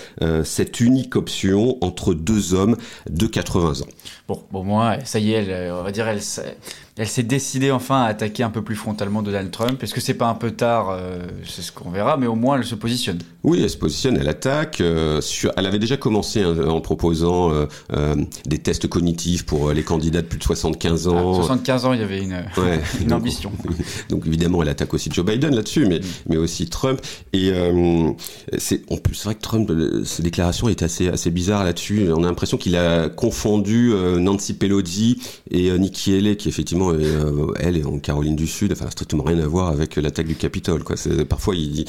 cette 0.43 0.79
unique 0.79 1.15
option 1.15 1.77
entre 1.81 2.13
deux 2.13 2.53
hommes 2.53 2.75
de 3.09 3.25
80 3.27 3.81
ans. 3.81 3.87
Bon, 4.27 4.43
bon, 4.51 4.63
moi, 4.63 4.97
ça 5.05 5.19
y 5.19 5.33
est, 5.33 5.71
on 5.71 5.83
va 5.83 5.91
dire, 5.91 6.07
elle, 6.07 6.21
elle 6.99 7.07
s'est 7.07 7.23
décidée 7.23 7.71
enfin 7.71 8.03
à 8.03 8.07
attaquer 8.07 8.43
un 8.43 8.49
peu 8.49 8.61
plus 8.61 8.75
frontalement 8.75 9.21
Donald 9.21 9.49
Trump. 9.51 9.81
Est-ce 9.81 9.93
que 9.93 10.01
c'est 10.01 10.15
pas 10.15 10.27
un 10.27 10.33
peu 10.33 10.51
tard 10.51 10.89
euh, 10.89 11.25
C'est 11.47 11.61
ce 11.61 11.71
qu'on 11.71 11.89
verra, 11.89 12.17
mais 12.17 12.27
au 12.27 12.35
moins 12.35 12.57
elle 12.57 12.65
se 12.65 12.75
positionne. 12.75 13.19
Oui, 13.43 13.61
elle 13.63 13.69
se 13.69 13.77
positionne, 13.77 14.17
elle 14.17 14.27
attaque. 14.27 14.81
Euh, 14.81 15.21
sur, 15.21 15.53
elle 15.55 15.65
avait 15.65 15.79
déjà 15.79 15.95
commencé 15.95 16.41
hein, 16.41 16.57
en 16.67 16.81
proposant 16.81 17.51
euh, 17.53 18.15
des 18.45 18.57
tests 18.57 18.87
cognitifs 18.87 19.45
pour 19.45 19.71
les 19.71 19.81
candidats 19.81 20.21
de 20.21 20.27
plus 20.27 20.39
de 20.39 20.43
75 20.43 21.07
ans. 21.07 21.35
75 21.35 21.85
ans, 21.85 21.93
il 21.93 22.01
y 22.01 22.03
avait 22.03 22.21
une, 22.21 22.33
ouais, 22.33 22.81
une 23.01 23.13
ambition. 23.13 23.53
Donc 24.09 24.27
évidemment, 24.27 24.61
elle 24.61 24.67
attaque 24.69 24.93
aussi 24.93 25.09
Joe 25.09 25.25
Biden 25.25 25.55
là-dessus, 25.55 25.85
mais, 25.85 25.99
mm. 25.99 26.03
mais 26.27 26.37
aussi 26.37 26.67
Trump. 26.67 26.99
Et 27.31 27.53
c'est 28.57 28.81
en 28.91 28.97
plus, 28.97 29.23
vrai 29.23 29.35
que 29.35 29.41
Trump, 29.41 29.71
ses 30.03 30.21
déclarations 30.21 30.67
étaient 30.67 30.83
assez, 30.83 31.07
assez 31.07 31.31
bizarres 31.31 31.63
là-dessus. 31.63 32.09
On 32.11 32.25
a 32.25 32.27
l'impression 32.27 32.57
qu'il 32.57 32.75
a 32.75 33.07
confondu 33.07 33.93
Nancy 34.17 34.53
Pelosi 34.53 35.21
et 35.49 35.71
Nikki 35.79 36.13
Haley, 36.13 36.35
qui 36.35 36.49
effectivement 36.49 36.88
et, 36.93 37.13
elle 37.59 37.77
est 37.77 37.85
en 37.85 37.99
Caroline 37.99 38.35
du 38.35 38.47
Sud, 38.47 38.71
enfin 38.71 38.89
strictement 38.89 39.23
rien 39.23 39.39
à 39.39 39.47
voir 39.47 39.69
avec 39.69 39.95
l'attaque 39.95 40.27
du 40.27 40.35
Capitole. 40.35 40.83
Quoi. 40.83 40.95
Parfois, 41.27 41.55
il 41.55 41.85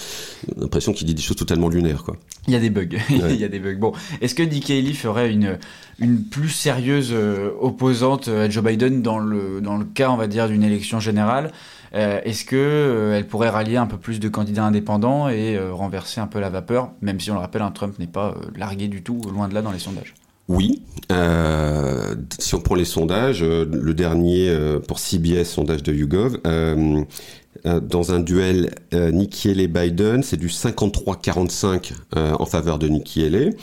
l'impression 0.57 0.93
qu'il 0.93 1.07
dit 1.07 1.15
des 1.15 1.23
choses 1.23 1.37
totalement 1.37 1.69
lunaires. 1.69 2.05
Quoi. 2.05 2.17
Il 2.47 2.55
y 2.55 2.57
a 2.57 2.61
des 2.61 2.71
bugs. 2.71 2.97
il 3.11 3.37
y 3.37 3.45
a 3.45 3.49
des 3.49 3.59
bugs. 3.59 3.77
Bon, 3.77 3.93
est-ce 4.21 4.35
que 4.35 4.43
Nikki 4.43 4.73
Haley 4.73 4.93
ferait 4.93 5.31
une 5.31 5.59
une 5.99 6.25
plus 6.25 6.49
sérieuse 6.49 7.15
opposante 7.61 8.29
à 8.29 8.49
Joe 8.49 8.65
Biden 8.65 9.03
dans 9.03 9.19
le 9.19 9.61
dans 9.61 9.77
le 9.77 9.85
cas, 9.85 10.11
on 10.11 10.17
va 10.17 10.27
dire, 10.27 10.49
d'une 10.49 10.63
élection 10.63 11.01
générale? 11.01 11.53
Euh, 11.95 12.21
est-ce 12.25 12.45
que 12.45 12.57
euh, 12.57 13.17
elle 13.17 13.27
pourrait 13.27 13.49
rallier 13.49 13.77
un 13.77 13.87
peu 13.87 13.97
plus 13.97 14.21
de 14.21 14.29
candidats 14.29 14.65
indépendants 14.65 15.29
et 15.29 15.57
euh, 15.57 15.73
renverser 15.73 16.21
un 16.21 16.29
peu 16.29 16.39
la 16.39 16.49
vapeur, 16.49 16.93
même 17.01 17.19
si 17.19 17.31
on 17.31 17.35
le 17.35 17.41
rappelle, 17.41 17.63
un 17.63 17.73
Trump 17.73 17.99
n'est 17.99 18.07
pas 18.07 18.35
largué 18.57 18.89
du 18.89 19.03
tout, 19.03 19.21
loin 19.33 19.49
de 19.49 19.55
là 19.55 19.63
dans 19.63 19.73
les 19.73 19.79
sondages? 19.79 20.15
Oui. 20.51 20.83
si 22.39 22.55
on 22.55 22.61
prend 22.61 22.75
les 22.75 22.85
sondages, 22.85 23.43
le 23.43 23.95
dernier 23.95 24.55
pour 24.87 24.99
CBS, 24.99 25.45
sondage 25.45 25.83
de 25.83 25.93
YouGov, 25.93 26.39
dans 27.65 28.13
un 28.13 28.21
duel 28.21 28.75
Nikki 28.93 29.51
Haley-Biden, 29.51 30.23
c'est 30.23 30.37
du 30.37 30.49
53-45 30.49 31.93
en 32.17 32.47
faveur 32.47 32.79
de 32.79 32.89
Nikki 32.89 33.25
Haley. 33.25 33.57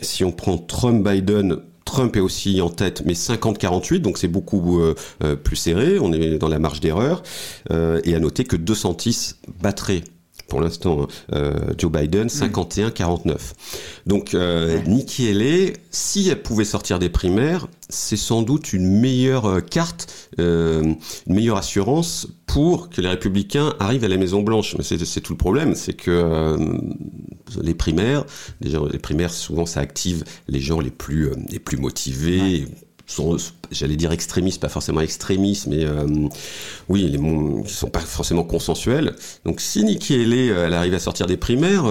si 0.00 0.24
on 0.24 0.32
prend 0.32 0.58
Trump-Biden, 0.58 1.60
Trump 1.84 2.16
est 2.16 2.20
aussi 2.20 2.60
en 2.60 2.70
tête, 2.70 3.02
mais 3.04 3.12
50-48, 3.12 3.98
donc 3.98 4.18
c'est 4.18 4.28
beaucoup 4.28 4.80
euh, 4.80 4.94
euh, 5.22 5.36
plus 5.36 5.56
serré. 5.56 5.98
On 6.00 6.12
est 6.12 6.38
dans 6.38 6.48
la 6.48 6.58
marge 6.58 6.80
d'erreur. 6.80 7.22
Euh, 7.70 8.00
et 8.04 8.14
à 8.14 8.20
noter 8.20 8.44
que 8.44 8.56
206 8.56 9.38
battrait 9.62 10.02
pour 10.48 10.60
l'instant 10.60 11.06
Joe 11.78 11.90
Biden 11.90 12.28
51-49. 12.28 13.32
Mm. 13.32 13.36
Donc 14.06 14.34
Nikki 14.86 15.28
Haley, 15.28 15.74
si 15.90 16.28
elle 16.28 16.42
pouvait 16.42 16.64
sortir 16.64 16.98
des 16.98 17.08
primaires, 17.08 17.66
c'est 17.88 18.16
sans 18.16 18.42
doute 18.42 18.72
une 18.72 19.00
meilleure 19.00 19.64
carte, 19.64 20.28
une 20.38 20.96
meilleure 21.26 21.56
assurance 21.56 22.28
pour 22.46 22.90
que 22.90 23.00
les 23.00 23.08
républicains 23.08 23.74
arrivent 23.80 24.04
à 24.04 24.08
la 24.08 24.16
Maison 24.16 24.42
Blanche. 24.42 24.76
Mais 24.76 24.84
c'est 24.84 25.20
tout 25.20 25.32
le 25.32 25.38
problème, 25.38 25.74
c'est 25.74 25.94
que 25.94 26.56
les 27.62 27.74
primaires. 27.74 28.24
Déjà, 28.60 28.80
les 28.90 28.98
primaires, 28.98 29.32
souvent, 29.32 29.66
ça 29.66 29.80
active 29.80 30.24
les 30.48 30.60
gens 30.60 30.80
les 30.80 30.90
plus, 30.90 31.28
euh, 31.28 31.36
les 31.50 31.58
plus 31.58 31.76
motivés. 31.76 32.66
Sont, 33.06 33.36
j'allais 33.70 33.96
dire 33.96 34.12
extrémistes, 34.12 34.60
pas 34.60 34.68
forcément 34.68 35.00
extrémistes, 35.00 35.66
mais 35.66 35.84
euh, 35.84 36.06
oui, 36.88 37.02
les 37.02 37.18
qui 37.66 37.74
sont 37.74 37.90
pas 37.90 38.00
forcément 38.00 38.44
consensuels. 38.44 39.14
Donc 39.44 39.60
si 39.60 39.84
Nikki 39.84 40.14
Haley, 40.14 40.50
euh, 40.50 40.66
elle 40.66 40.74
arrive 40.74 40.94
à 40.94 40.98
sortir 40.98 41.26
des 41.26 41.36
primaires, 41.36 41.84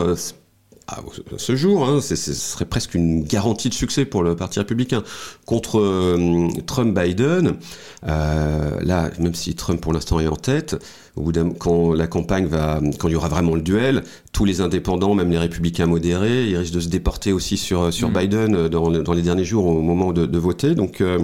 à 0.88 1.00
ce 1.38 1.56
jour, 1.56 1.88
hein, 1.88 2.02
ce 2.02 2.16
serait 2.16 2.66
presque 2.66 2.94
une 2.94 3.24
garantie 3.24 3.70
de 3.70 3.74
succès 3.74 4.04
pour 4.04 4.22
le 4.22 4.36
Parti 4.36 4.60
républicain. 4.60 5.02
Contre 5.46 6.18
Trump-Biden, 6.66 7.56
là, 8.02 9.10
même 9.18 9.34
si 9.34 9.56
Trump 9.56 9.80
pour 9.80 9.94
l'instant 9.94 10.20
est 10.20 10.28
en 10.28 10.36
tête, 10.36 10.76
au 11.16 11.22
bout 11.22 11.34
quand 11.60 11.94
la 11.94 12.08
campagne 12.08 12.48
va, 12.48 12.82
quand 13.00 13.08
il 13.08 13.12
y 13.12 13.16
aura 13.16 13.28
vraiment 13.28 13.54
le 13.54 13.62
duel, 13.62 14.04
tous 14.32 14.46
les 14.46 14.62
indépendants, 14.62 15.14
même 15.14 15.30
les 15.30 15.38
républicains 15.38 15.86
modérés, 15.86 16.50
ils 16.50 16.58
risquent 16.58 16.74
de 16.74 16.80
se 16.80 16.90
déporter 16.90 17.32
aussi 17.32 17.58
sur 17.58 17.94
sur 17.94 18.10
mm. 18.10 18.14
Biden 18.14 18.56
euh, 18.56 18.70
dans, 18.70 18.90
dans, 18.90 19.14
les 19.14 19.22
derniers 19.22 19.46
jours 19.46 19.68
au 19.68 19.82
moment 19.82 20.12
de, 20.12 20.26
de 20.26 20.38
voter. 20.40 20.74
Donc, 20.74 21.02
euh, 21.02 21.20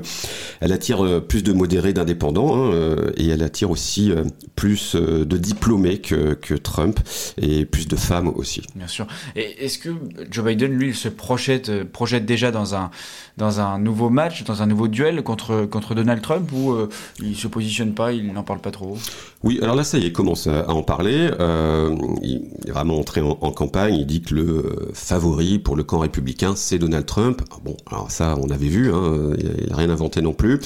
elle 0.61 0.71
attire 0.71 1.03
euh, 1.03 1.19
plus 1.19 1.41
de 1.41 1.53
modérés, 1.53 1.93
d'indépendants, 1.93 2.55
hein, 2.55 2.71
et 3.17 3.27
elle 3.29 3.41
attire 3.41 3.71
aussi 3.71 4.11
plus 4.55 4.95
de 4.95 5.37
diplômés 5.37 5.99
que, 5.99 6.33
que 6.33 6.53
Trump 6.53 6.99
et 7.41 7.65
plus 7.65 7.87
de 7.87 7.95
femmes 7.95 8.27
aussi. 8.27 8.61
Bien 8.75 8.87
sûr. 8.87 9.07
Et 9.35 9.65
est-ce 9.65 9.79
que 9.79 9.89
Joe 10.29 10.45
Biden, 10.45 10.71
lui, 10.71 10.89
il 10.89 10.95
se 10.95 11.09
projette, 11.09 11.83
projette 11.83 12.25
déjà 12.25 12.51
dans 12.51 12.75
un 12.75 12.91
dans 13.37 13.61
un 13.61 13.79
nouveau 13.79 14.09
match, 14.09 14.43
dans 14.43 14.61
un 14.61 14.65
nouveau 14.65 14.87
duel 14.87 15.23
contre 15.23 15.65
contre 15.65 15.95
Donald 15.95 16.21
Trump, 16.21 16.51
ou 16.51 16.75
il 17.21 17.35
se 17.35 17.47
positionne 17.47 17.93
pas, 17.93 18.11
il 18.11 18.31
n'en 18.33 18.43
parle 18.43 18.59
pas 18.59 18.71
trop? 18.71 18.97
Oui, 19.41 19.59
alors 19.61 19.75
là, 19.75 19.85
ça 19.85 19.97
y 19.97 20.03
est, 20.03 20.07
il 20.07 20.13
commence 20.13 20.47
à, 20.47 20.69
en 20.69 20.83
parler. 20.83 21.29
Euh, 21.39 21.95
il 22.21 22.49
est 22.67 22.71
vraiment 22.71 22.99
entré 22.99 23.21
en, 23.21 23.35
campagne. 23.51 23.95
Il 23.95 24.05
dit 24.05 24.21
que 24.21 24.35
le 24.35 24.41
euh, 24.43 24.91
favori 24.93 25.59
pour 25.59 25.77
le 25.77 25.83
camp 25.83 25.99
républicain, 25.99 26.55
c'est 26.57 26.77
Donald 26.77 27.05
Trump. 27.05 27.41
Ah 27.51 27.55
bon, 27.63 27.77
alors 27.89 28.11
ça, 28.11 28.35
on 28.41 28.49
avait 28.49 28.67
vu. 28.67 28.93
Hein, 28.93 29.31
il 29.39 29.69
n'a 29.69 29.77
rien 29.77 29.89
inventé 29.89 30.21
non 30.21 30.33
plus. 30.33 30.59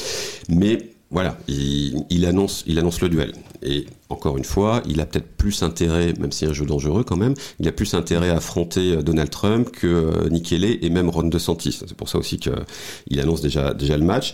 Mais 0.49 0.93
voilà, 1.11 1.37
il, 1.47 2.25
annonce, 2.25 2.63
il 2.65 2.79
annonce 2.79 2.99
le 3.01 3.09
duel. 3.09 3.33
Et 3.63 3.85
encore 4.09 4.37
une 4.37 4.43
fois, 4.43 4.81
il 4.87 5.01
a 5.01 5.05
peut-être 5.05 5.35
plus 5.37 5.63
intérêt, 5.63 6.13
même 6.19 6.31
si 6.31 6.45
un 6.45 6.53
jeu 6.53 6.65
dangereux 6.65 7.03
quand 7.03 7.17
même, 7.17 7.33
il 7.59 7.67
a 7.67 7.71
plus 7.71 7.93
intérêt 7.93 8.29
à 8.29 8.37
affronter 8.37 8.93
euh, 8.93 9.01
Donald 9.01 9.29
Trump 9.29 9.71
que 9.71 9.87
euh, 9.87 10.29
Nikki 10.29 10.55
Haley 10.55 10.79
et 10.81 10.89
même 10.89 11.09
Ron 11.09 11.23
DeSantis. 11.23 11.79
C'est 11.87 11.93
pour 11.93 12.09
ça 12.09 12.17
aussi 12.17 12.37
qu'il 12.39 13.19
annonce 13.19 13.41
déjà, 13.41 13.73
le 13.73 14.03
match. 14.03 14.33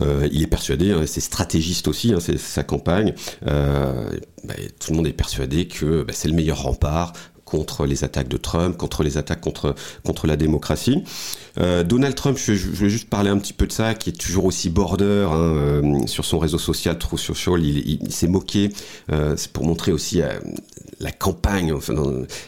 Euh, 0.00 0.28
il 0.32 0.42
est 0.42 0.48
persuadé, 0.48 0.92
hein, 0.92 1.02
c'est 1.06 1.20
stratégiste 1.20 1.88
aussi, 1.88 2.12
hein, 2.12 2.20
c'est 2.20 2.38
sa 2.38 2.62
campagne. 2.62 3.14
Euh, 3.46 4.10
bah, 4.44 4.54
tout 4.80 4.92
le 4.92 4.96
monde 4.96 5.06
est 5.06 5.12
persuadé 5.12 5.66
que 5.66 6.02
bah, 6.02 6.12
c'est 6.14 6.28
le 6.28 6.34
meilleur 6.34 6.62
rempart 6.62 7.12
contre 7.48 7.86
les 7.86 8.04
attaques 8.04 8.28
de 8.28 8.36
Trump, 8.36 8.76
contre 8.76 9.02
les 9.02 9.16
attaques 9.16 9.40
contre, 9.40 9.74
contre 10.04 10.26
la 10.26 10.36
démocratie. 10.36 11.02
Euh, 11.58 11.82
Donald 11.82 12.14
Trump, 12.14 12.38
je, 12.38 12.54
je, 12.54 12.68
vais 12.70 12.90
juste 12.90 13.08
parler 13.08 13.30
un 13.30 13.38
petit 13.38 13.52
peu 13.52 13.66
de 13.66 13.72
ça, 13.72 13.94
qui 13.94 14.10
est 14.10 14.18
toujours 14.18 14.44
aussi 14.44 14.70
border 14.70 15.26
hein, 15.30 15.36
euh, 15.36 16.06
sur 16.06 16.24
son 16.24 16.38
réseau 16.38 16.58
social 16.58 16.98
True 16.98 17.18
Social. 17.18 17.62
Il, 17.62 18.00
il, 18.02 18.12
s'est 18.12 18.28
moqué, 18.28 18.70
euh, 19.12 19.34
c'est 19.36 19.50
pour 19.50 19.64
montrer 19.64 19.92
aussi 19.92 20.22
euh, 20.22 20.28
la 21.00 21.10
campagne, 21.10 21.72
enfin, 21.72 21.94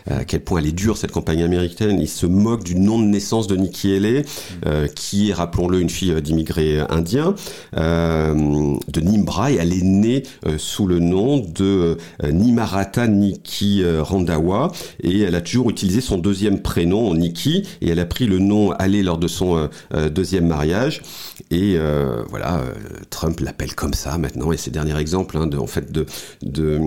à 0.09 0.25
quel 0.25 0.41
point 0.41 0.61
elle 0.61 0.67
est 0.67 0.73
dure 0.73 0.97
cette 0.97 1.13
campagne 1.13 1.43
américaine. 1.43 1.99
Il 2.01 2.09
se 2.09 2.27
moque 2.27 2.65
du 2.65 2.75
nom 2.75 2.99
de 2.99 3.05
naissance 3.05 3.47
de 3.47 3.57
Nikki 3.57 3.95
Haley, 3.95 4.25
euh, 4.67 4.87
qui 4.89 5.31
est, 5.31 5.33
rappelons-le, 5.33 5.81
une 5.81 5.91
fille 5.91 6.21
d'immigrés 6.21 6.81
indiens, 6.89 7.35
de 7.73 9.01
Nimbra, 9.01 9.53
et 9.53 9.57
elle 9.57 9.73
est 9.73 9.83
née 9.83 10.23
sous 10.59 10.87
le 10.87 10.99
nom 10.99 11.39
de 11.39 11.97
Nimarata 12.25 13.07
Nikki 13.07 13.85
Randawa, 14.01 14.73
et 15.03 15.21
elle 15.21 15.35
a 15.35 15.41
toujours 15.41 15.71
utilisé 15.71 16.01
son 16.01 16.19
deuxième 16.19 16.61
prénom, 16.61 17.15
Nikki, 17.15 17.67
et 17.81 17.89
elle 17.89 18.01
a 18.01 18.07
pris 18.07 18.27
le 18.27 18.39
nom 18.39 18.73
Haley 18.73 19.03
lors 19.03 19.19
de 19.19 19.29
son 19.29 19.57
euh, 19.57 19.67
euh, 19.95 20.09
deuxième 20.09 20.47
mariage. 20.47 21.03
Et 21.51 21.75
euh, 21.77 22.23
voilà, 22.29 22.63
Trump 23.11 23.41
l'appelle 23.41 23.75
comme 23.75 23.95
ça 23.95 24.19
maintenant. 24.19 24.53
Et 24.53 24.57
ces 24.57 24.71
derniers 24.71 24.99
exemples, 24.99 25.37
hein, 25.37 25.47
de, 25.47 25.59
en 25.59 25.67
fait, 25.67 25.91
de, 25.91 26.07
de 26.43 26.81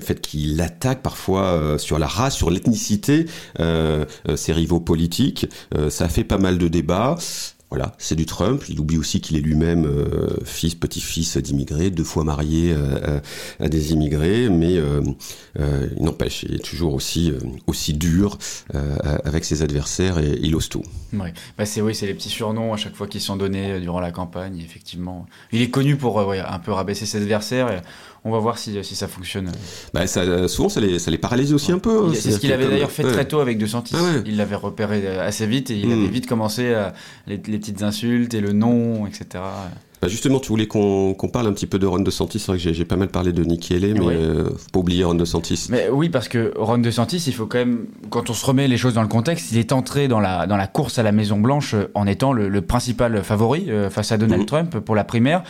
fait 0.00 0.20
qu'il 0.20 0.60
attaque 0.60 1.02
parfois 1.02 1.76
sur 1.78 1.98
la 1.98 2.06
race, 2.06 2.34
sur 2.34 2.50
l'ethnicité, 2.50 3.26
ses 3.58 4.52
rivaux 4.52 4.80
politiques. 4.80 5.46
ça 5.88 6.08
fait 6.08 6.24
pas 6.24 6.38
mal 6.38 6.58
de 6.58 6.68
débats. 6.68 7.16
Voilà, 7.74 7.92
c'est 7.98 8.14
du 8.14 8.24
Trump. 8.24 8.62
Il 8.68 8.78
oublie 8.78 8.98
aussi 8.98 9.20
qu'il 9.20 9.36
est 9.36 9.40
lui-même 9.40 9.84
euh, 9.84 10.28
fils, 10.44 10.76
petit-fils 10.76 11.36
d'immigrés, 11.38 11.90
deux 11.90 12.04
fois 12.04 12.22
marié 12.22 12.72
euh, 12.72 13.18
à, 13.58 13.68
des 13.68 13.92
immigrés, 13.92 14.48
mais 14.48 14.76
euh, 14.76 15.02
il 15.96 16.04
n'empêche, 16.04 16.44
il 16.44 16.54
est 16.54 16.64
toujours 16.64 16.94
aussi 16.94 17.32
aussi 17.66 17.92
dur 17.92 18.38
avec 19.24 19.44
ses 19.44 19.62
adversaires 19.62 20.18
et 20.18 20.38
il 20.40 20.54
ose 20.54 20.68
tout. 20.68 20.84
Oui, 21.12 21.30
bah 21.58 21.66
c'est 21.66 21.80
oui, 21.80 21.96
c'est 21.96 22.06
les 22.06 22.14
petits 22.14 22.28
surnoms 22.28 22.72
à 22.72 22.76
chaque 22.76 22.94
fois 22.94 23.08
qui 23.08 23.18
sont 23.18 23.34
donnés 23.34 23.80
durant 23.80 24.00
la 24.00 24.12
campagne. 24.12 24.60
Effectivement, 24.60 25.26
il 25.50 25.60
est 25.60 25.70
connu 25.70 25.96
pour 25.96 26.20
un 26.20 26.58
peu 26.60 26.70
rabaisser 26.70 27.06
ses 27.06 27.22
adversaires. 27.22 27.82
On 28.24 28.30
va 28.30 28.38
voir 28.38 28.58
si, 28.58 28.82
si 28.82 28.96
ça 28.96 29.06
fonctionne. 29.08 29.52
Bah, 29.92 30.06
ça, 30.06 30.48
souvent, 30.48 30.68
ça 30.68 30.80
les, 30.80 30.98
ça 30.98 31.10
les 31.10 31.18
paralyse 31.18 31.52
aussi 31.52 31.72
un 31.72 31.78
peu. 31.78 32.06
Hein. 32.06 32.12
C'est 32.14 32.30
ce 32.30 32.38
qu'il 32.38 32.52
avait 32.52 32.68
d'ailleurs 32.68 32.90
fait 32.90 33.02
très 33.02 33.26
tôt 33.26 33.40
avec 33.40 33.58
De 33.58 33.66
Santis. 33.66 33.94
Ah 33.96 34.22
il 34.24 34.36
l'avait 34.36 34.56
repéré 34.56 35.18
assez 35.18 35.46
vite 35.46 35.70
et 35.70 35.76
il 35.76 35.92
avait 35.92 36.02
hmm. 36.02 36.10
vite 36.10 36.26
commencé 36.26 36.72
à, 36.72 36.94
les, 37.26 37.36
les, 37.36 37.58
petites 37.58 37.82
insultes 37.82 38.34
et 38.34 38.40
le 38.40 38.52
nom, 38.52 39.06
etc. 39.06 39.42
Bah 40.04 40.10
justement, 40.10 40.38
tu 40.38 40.48
voulais 40.48 40.66
qu'on 40.66 41.14
parle 41.32 41.46
un 41.46 41.54
petit 41.54 41.66
peu 41.66 41.78
de 41.78 41.86
Ron 41.86 42.00
DeSantis. 42.00 42.38
C'est 42.38 42.48
vrai 42.48 42.58
que 42.58 42.72
j'ai 42.74 42.84
pas 42.84 42.96
mal 42.96 43.08
parlé 43.08 43.32
de 43.32 43.42
Nikki 43.42 43.74
Haley, 43.74 43.94
mais 43.94 44.14
euh, 44.14 44.50
faut 44.50 44.68
pas 44.70 44.80
oublier 44.80 45.02
Ron 45.02 45.14
DeSantis. 45.14 45.68
Mais 45.70 45.88
oui, 45.90 46.10
parce 46.10 46.28
que 46.28 46.52
Ron 46.58 46.76
DeSantis, 46.76 47.24
il 47.26 47.32
faut 47.32 47.46
quand 47.46 47.56
même, 47.56 47.86
quand 48.10 48.28
on 48.28 48.34
se 48.34 48.44
remet 48.44 48.68
les 48.68 48.76
choses 48.76 48.92
dans 48.92 49.00
le 49.00 49.08
contexte, 49.08 49.50
il 49.52 49.56
est 49.56 49.72
entré 49.72 50.06
dans 50.06 50.20
la, 50.20 50.46
dans 50.46 50.58
la 50.58 50.66
course 50.66 50.98
à 50.98 51.02
la 51.02 51.10
Maison 51.10 51.40
Blanche 51.40 51.72
euh, 51.72 51.90
en 51.94 52.06
étant 52.06 52.34
le, 52.34 52.60
principal 52.60 53.24
favori 53.24 53.70
euh, 53.70 53.88
face 53.88 54.12
à 54.12 54.18
Donald 54.18 54.42
mhm. 54.42 54.46
Trump 54.46 54.78
pour 54.80 54.94
la 54.94 55.04
primaire. 55.04 55.42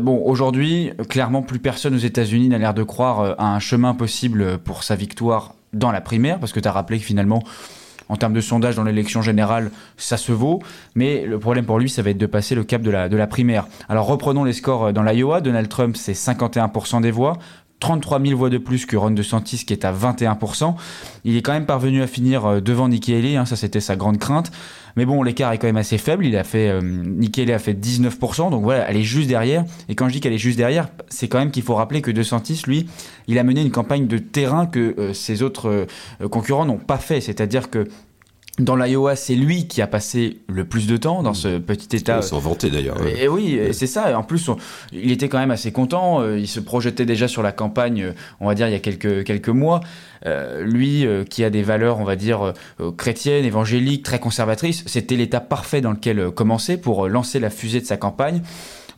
Bon, 0.00 0.22
aujourd'hui, 0.24 0.92
clairement, 1.08 1.42
plus 1.42 1.58
personne 1.58 1.94
aux 1.94 1.98
États-Unis 1.98 2.48
n'a 2.48 2.58
l'air 2.58 2.74
de 2.74 2.82
croire 2.82 3.34
à 3.38 3.54
un 3.54 3.60
chemin 3.60 3.94
possible 3.94 4.58
pour 4.58 4.82
sa 4.82 4.96
victoire 4.96 5.54
dans 5.72 5.92
la 5.92 6.00
primaire, 6.00 6.38
parce 6.38 6.52
que 6.52 6.60
tu 6.60 6.68
as 6.68 6.72
rappelé 6.72 6.98
que 6.98 7.04
finalement, 7.04 7.42
en 8.10 8.16
termes 8.16 8.32
de 8.32 8.40
sondage 8.40 8.74
dans 8.74 8.82
l'élection 8.82 9.22
générale, 9.22 9.70
ça 9.96 10.16
se 10.16 10.32
vaut. 10.32 10.60
Mais 10.94 11.24
le 11.24 11.38
problème 11.38 11.64
pour 11.64 11.78
lui, 11.78 11.88
ça 11.88 12.02
va 12.02 12.10
être 12.10 12.18
de 12.18 12.26
passer 12.26 12.54
le 12.54 12.64
cap 12.64 12.82
de 12.82 12.90
la, 12.90 13.26
primaire. 13.28 13.68
Alors 13.88 14.06
reprenons 14.06 14.42
les 14.42 14.52
scores 14.52 14.86
euh, 14.86 14.92
dans 14.92 15.02
l'Iowa. 15.02 15.40
Donald 15.40 15.68
Trump, 15.68 15.96
c'est 15.96 16.12
51% 16.12 17.00
des 17.00 17.12
voix. 17.12 17.38
33 17.78 18.20
000 18.20 18.36
voix 18.36 18.50
de 18.50 18.58
plus 18.58 18.84
que 18.84 18.96
Ron 18.96 19.12
DeSantis 19.12 19.64
qui 19.64 19.72
est 19.72 19.84
à 19.84 19.92
21%. 19.92 20.74
Il 21.24 21.36
est 21.36 21.42
quand 21.42 21.52
même 21.52 21.66
parvenu 21.66 22.02
à 22.02 22.06
finir 22.06 22.44
euh, 22.44 22.60
devant 22.60 22.88
Nikki 22.88 23.14
Haley, 23.14 23.36
hein, 23.36 23.46
ça 23.46 23.56
c'était 23.56 23.80
sa 23.80 23.94
grande 23.96 24.18
crainte. 24.18 24.50
Mais 24.96 25.04
bon, 25.04 25.22
l'écart 25.22 25.52
est 25.52 25.58
quand 25.58 25.66
même 25.66 25.76
assez 25.76 25.98
faible. 25.98 26.26
Il 26.26 26.36
a 26.36 26.44
fait, 26.44 26.68
euh, 26.68 26.80
a 26.80 27.58
fait 27.58 27.74
19%, 27.74 28.50
donc 28.50 28.62
voilà, 28.62 28.88
elle 28.88 28.96
est 28.96 29.02
juste 29.02 29.28
derrière. 29.28 29.64
Et 29.88 29.94
quand 29.94 30.08
je 30.08 30.14
dis 30.14 30.20
qu'elle 30.20 30.32
est 30.32 30.38
juste 30.38 30.58
derrière, 30.58 30.88
c'est 31.08 31.28
quand 31.28 31.38
même 31.38 31.50
qu'il 31.50 31.62
faut 31.62 31.74
rappeler 31.74 32.02
que 32.02 32.10
DeSantis, 32.10 32.62
lui, 32.66 32.88
il 33.26 33.38
a 33.38 33.44
mené 33.44 33.62
une 33.62 33.70
campagne 33.70 34.06
de 34.06 34.18
terrain 34.18 34.66
que 34.66 34.94
euh, 34.98 35.12
ses 35.12 35.42
autres 35.42 35.86
concurrents 36.30 36.64
n'ont 36.64 36.78
pas 36.78 36.98
fait. 36.98 37.20
C'est-à-dire 37.20 37.70
que 37.70 37.86
Dans 38.60 38.76
l'Iowa, 38.76 39.16
c'est 39.16 39.34
lui 39.34 39.66
qui 39.66 39.82
a 39.82 39.86
passé 39.86 40.38
le 40.48 40.64
plus 40.64 40.86
de 40.86 40.96
temps 40.96 41.22
dans 41.22 41.34
ce 41.34 41.58
petit 41.58 41.96
état. 41.96 42.18
Il 42.18 42.22
s'en 42.22 42.38
vantait 42.38 42.70
d'ailleurs. 42.70 42.96
Et, 43.06 43.28
oui, 43.28 43.58
c'est 43.72 43.86
ça. 43.86 44.18
En 44.18 44.22
plus, 44.22 44.50
il 44.92 45.10
était 45.10 45.28
quand 45.28 45.38
même 45.38 45.50
assez 45.50 45.72
content. 45.72 46.24
Il 46.34 46.48
se 46.48 46.60
projetait 46.60 47.06
déjà 47.06 47.28
sur 47.28 47.42
la 47.42 47.52
campagne, 47.52 48.14
on 48.40 48.46
va 48.46 48.54
dire, 48.54 48.68
il 48.68 48.72
y 48.72 48.76
a 48.76 48.80
quelques, 48.80 49.24
quelques 49.24 49.48
mois. 49.48 49.80
Euh, 50.26 50.62
lui, 50.62 51.06
euh, 51.06 51.24
qui 51.24 51.44
a 51.44 51.50
des 51.50 51.62
valeurs, 51.62 51.98
on 51.98 52.04
va 52.04 52.16
dire, 52.16 52.52
euh, 52.80 52.92
chrétiennes, 52.92 53.44
évangéliques, 53.44 54.04
très 54.04 54.18
conservatrices, 54.18 54.84
c'était 54.86 55.16
l'état 55.16 55.40
parfait 55.40 55.80
dans 55.80 55.92
lequel 55.92 56.30
commencer 56.30 56.76
pour 56.76 57.08
lancer 57.08 57.40
la 57.40 57.50
fusée 57.50 57.80
de 57.80 57.86
sa 57.86 57.96
campagne. 57.96 58.42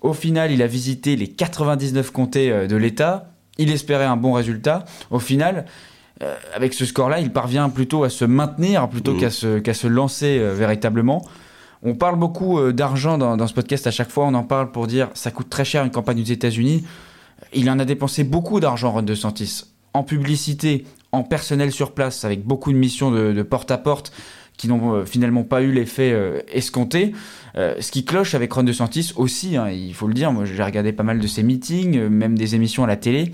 Au 0.00 0.14
final, 0.14 0.50
il 0.50 0.62
a 0.62 0.66
visité 0.66 1.14
les 1.14 1.28
99 1.28 2.10
comtés 2.10 2.66
de 2.66 2.76
l'État. 2.76 3.30
Il 3.58 3.70
espérait 3.70 4.04
un 4.04 4.16
bon 4.16 4.32
résultat. 4.32 4.84
Au 5.10 5.20
final, 5.20 5.66
avec 6.54 6.74
ce 6.74 6.84
score-là, 6.84 7.20
il 7.20 7.32
parvient 7.32 7.68
plutôt 7.68 8.04
à 8.04 8.10
se 8.10 8.24
maintenir 8.24 8.88
plutôt 8.88 9.14
mmh. 9.14 9.20
qu'à 9.20 9.30
se, 9.30 9.58
qu'à 9.58 9.74
se 9.74 9.86
lancer 9.86 10.38
véritablement. 10.38 11.24
On 11.82 11.94
parle 11.94 12.16
beaucoup 12.16 12.72
d'argent 12.72 13.18
dans, 13.18 13.36
dans, 13.36 13.46
ce 13.46 13.54
podcast 13.54 13.86
à 13.86 13.90
chaque 13.90 14.10
fois. 14.10 14.26
On 14.26 14.34
en 14.34 14.44
parle 14.44 14.70
pour 14.70 14.86
dire 14.86 15.08
ça 15.14 15.30
coûte 15.30 15.50
très 15.50 15.64
cher 15.64 15.84
une 15.84 15.90
campagne 15.90 16.20
aux 16.20 16.24
États-Unis. 16.24 16.84
Il 17.52 17.68
en 17.70 17.78
a 17.78 17.84
dépensé 17.84 18.24
beaucoup 18.24 18.60
d'argent, 18.60 18.92
Ron 18.92 19.02
DeSantis, 19.02 19.64
en 19.94 20.02
publicité, 20.02 20.86
en 21.12 21.22
personnel 21.22 21.72
sur 21.72 21.92
place, 21.92 22.24
avec 22.24 22.44
beaucoup 22.44 22.72
de 22.72 22.78
missions 22.78 23.10
de, 23.10 23.42
porte-à-porte 23.42 24.12
qui 24.56 24.68
n'ont 24.68 24.94
euh, 24.94 25.04
finalement 25.04 25.44
pas 25.44 25.62
eu 25.62 25.72
l'effet 25.72 26.12
euh, 26.12 26.40
escompté. 26.52 27.12
Euh, 27.56 27.74
ce 27.80 27.90
qui 27.90 28.04
cloche 28.04 28.34
avec 28.34 28.52
Ron 28.52 28.62
DeSantis 28.62 29.12
aussi, 29.16 29.56
hein, 29.56 29.70
il 29.70 29.94
faut 29.94 30.06
le 30.06 30.14
dire, 30.14 30.32
moi 30.32 30.44
j'ai 30.44 30.62
regardé 30.62 30.92
pas 30.92 31.02
mal 31.02 31.18
de 31.18 31.26
ses 31.26 31.42
meetings, 31.42 32.08
même 32.08 32.36
des 32.38 32.54
émissions 32.54 32.84
à 32.84 32.86
la 32.86 32.96
télé 32.96 33.32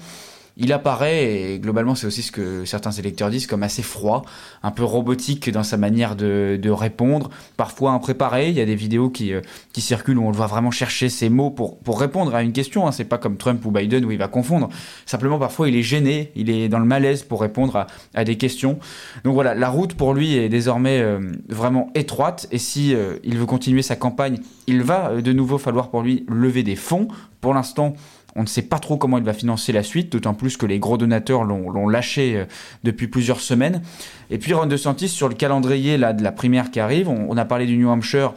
il 0.58 0.72
apparaît, 0.72 1.52
et 1.52 1.58
globalement 1.60 1.94
c'est 1.94 2.06
aussi 2.06 2.22
ce 2.22 2.32
que 2.32 2.64
certains 2.64 2.90
électeurs 2.90 3.30
disent, 3.30 3.46
comme 3.46 3.62
assez 3.62 3.82
froid, 3.82 4.24
un 4.64 4.72
peu 4.72 4.82
robotique 4.82 5.50
dans 5.50 5.62
sa 5.62 5.76
manière 5.76 6.16
de, 6.16 6.70
répondre, 6.70 7.30
parfois 7.56 7.92
impréparé. 7.92 8.50
Il 8.50 8.56
y 8.56 8.60
a 8.60 8.66
des 8.66 8.74
vidéos 8.74 9.08
qui, 9.08 9.32
euh, 9.32 9.40
qui 9.72 9.80
circulent 9.80 10.18
où 10.18 10.24
on 10.24 10.30
le 10.30 10.36
voit 10.36 10.46
vraiment 10.46 10.70
chercher 10.70 11.08
ses 11.08 11.28
mots 11.28 11.50
pour, 11.50 11.78
pour 11.78 12.00
répondre 12.00 12.34
à 12.34 12.42
une 12.42 12.52
question. 12.52 12.86
Hein. 12.86 12.92
C'est 12.92 13.04
pas 13.04 13.18
comme 13.18 13.36
Trump 13.36 13.64
ou 13.64 13.70
Biden 13.70 14.04
où 14.04 14.10
il 14.10 14.18
va 14.18 14.28
confondre. 14.28 14.68
Simplement 15.06 15.38
parfois 15.38 15.68
il 15.68 15.76
est 15.76 15.82
gêné, 15.82 16.32
il 16.34 16.50
est 16.50 16.68
dans 16.68 16.78
le 16.78 16.84
malaise 16.84 17.22
pour 17.22 17.40
répondre 17.40 17.86
à, 18.14 18.24
des 18.24 18.36
questions. 18.36 18.78
Donc 19.24 19.34
voilà, 19.34 19.54
la 19.54 19.68
route 19.68 19.94
pour 19.94 20.12
lui 20.12 20.36
est 20.36 20.48
désormais 20.48 21.00
euh, 21.00 21.20
vraiment 21.48 21.90
étroite 21.94 22.48
et 22.50 22.58
si 22.58 22.94
euh, 22.94 23.18
il 23.22 23.38
veut 23.38 23.46
continuer 23.46 23.82
sa 23.82 23.96
campagne, 23.96 24.38
il 24.66 24.82
va 24.82 25.20
de 25.22 25.32
nouveau 25.32 25.58
falloir 25.58 25.90
pour 25.90 26.02
lui 26.02 26.26
lever 26.28 26.62
des 26.62 26.76
fonds. 26.76 27.08
Pour 27.40 27.54
l'instant, 27.54 27.94
on 28.36 28.42
ne 28.42 28.46
sait 28.46 28.62
pas 28.62 28.78
trop 28.78 28.96
comment 28.96 29.18
il 29.18 29.24
va 29.24 29.32
financer 29.32 29.72
la 29.72 29.82
suite, 29.82 30.12
d'autant 30.12 30.34
plus 30.34 30.56
que 30.56 30.66
les 30.66 30.78
gros 30.78 30.98
donateurs 30.98 31.44
l'ont 31.44 31.88
lâché 31.88 32.36
euh, 32.36 32.44
depuis 32.84 33.08
plusieurs 33.08 33.40
semaines. 33.40 33.82
Et 34.30 34.38
puis 34.38 34.54
Ron 34.54 34.66
DeSantis, 34.66 35.08
sur 35.08 35.28
le 35.28 35.34
calendrier 35.34 35.96
là, 35.96 36.12
de 36.12 36.22
la 36.22 36.32
primaire 36.32 36.70
qui 36.70 36.80
arrive, 36.80 37.08
on, 37.08 37.36
a 37.36 37.44
parlé 37.44 37.66
du 37.66 37.76
New 37.76 37.88
Hampshire. 37.88 38.32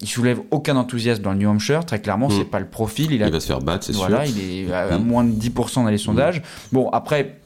Il 0.00 0.08
soulève 0.08 0.40
aucun 0.50 0.74
enthousiasme 0.76 1.22
dans 1.22 1.32
le 1.32 1.38
New 1.38 1.48
Hampshire, 1.48 1.86
très 1.86 2.00
clairement, 2.00 2.28
ce 2.28 2.38
c'est 2.38 2.44
pas 2.44 2.58
le 2.58 2.66
profil. 2.66 3.12
Il, 3.12 3.22
va 3.22 3.38
se 3.38 3.46
faire 3.46 3.60
battre, 3.60 3.84
c'est 3.86 3.94
voilà, 3.94 4.26
sûr. 4.26 4.34
il 4.36 4.68
est 4.68 4.72
à, 4.72 4.98
mm. 4.98 5.04
moins 5.04 5.22
de 5.22 5.30
10% 5.30 5.84
dans 5.84 5.90
les 5.90 5.98
sondages. 5.98 6.40
Mm. 6.40 6.42
Bon, 6.72 6.90
après, 6.90 7.36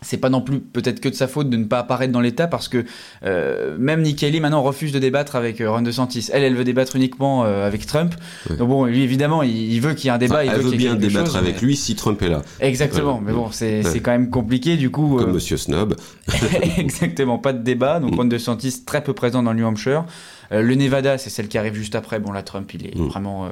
c'est 0.00 0.18
pas 0.18 0.28
non 0.28 0.40
plus 0.40 0.60
peut-être 0.60 1.00
que 1.00 1.08
de 1.08 1.14
sa 1.14 1.26
faute 1.26 1.50
de 1.50 1.56
ne 1.56 1.64
pas 1.64 1.80
apparaître 1.80 2.12
dans 2.12 2.20
l'État 2.20 2.46
parce 2.46 2.68
que 2.68 2.84
euh, 3.24 3.76
même 3.78 4.02
Nikki 4.02 4.26
Haley 4.26 4.40
maintenant 4.40 4.62
refuse 4.62 4.92
de 4.92 4.98
débattre 4.98 5.34
avec 5.34 5.60
euh, 5.60 5.70
Ron 5.70 5.82
DeSantis. 5.82 6.30
Elle, 6.32 6.44
elle 6.44 6.54
veut 6.54 6.64
débattre 6.64 6.94
uniquement 6.96 7.44
euh, 7.44 7.66
avec 7.66 7.86
Trump. 7.86 8.14
Donc 8.48 8.68
bon, 8.68 8.84
lui 8.84 9.02
évidemment, 9.02 9.42
il, 9.42 9.80
veut 9.80 9.94
qu'il 9.94 10.06
y 10.06 10.08
ait 10.08 10.12
un 10.12 10.18
débat. 10.18 10.44
il 10.44 10.50
elle 10.50 10.60
veut, 10.60 10.70
bien 10.70 10.94
débattre 10.94 11.36
avec 11.36 11.60
lui 11.60 11.76
si 11.76 11.96
Trump 11.96 12.22
est 12.22 12.28
là. 12.28 12.42
Exactement, 12.60 13.20
mais 13.24 13.32
bon, 13.32 13.50
c'est 13.50 13.82
quand 14.02 14.12
même 14.12 14.30
compliqué 14.30 14.76
du 14.76 14.90
coup. 14.90 15.16
Comme 15.16 15.32
Monsieur 15.32 15.56
Snob. 15.56 15.96
Exactement, 16.76 17.38
pas 17.38 17.52
de 17.52 17.62
débat. 17.62 17.98
Donc 17.98 18.12
mm. 18.12 18.16
Ron 18.16 18.24
DeSantis 18.26 18.84
très 18.84 19.02
peu 19.02 19.14
présent 19.14 19.42
dans 19.42 19.52
le 19.52 19.58
New 19.58 19.66
Hampshire. 19.66 20.04
le 20.50 20.74
Nevada, 20.74 21.18
c'est 21.18 21.30
celle 21.30 21.48
qui 21.48 21.58
arrive 21.58 21.74
juste 21.74 21.96
après. 21.96 22.20
Bon, 22.20 22.30
là, 22.30 22.42
Trump, 22.42 22.72
il 22.74 22.86
est 22.86 22.96
mm. 22.96 23.08
vraiment 23.08 23.50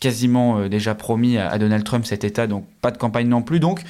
quasiment 0.00 0.68
déjà 0.68 0.96
promis 0.96 1.38
à, 1.38 1.48
à 1.48 1.58
Donald 1.58 1.84
Trump 1.84 2.04
cet 2.04 2.24
État, 2.24 2.48
donc 2.48 2.66
pas 2.80 2.90
de 2.90 2.98
campagne 2.98 3.28
non 3.28 3.42
plus. 3.42 3.60
Donc 3.60 3.84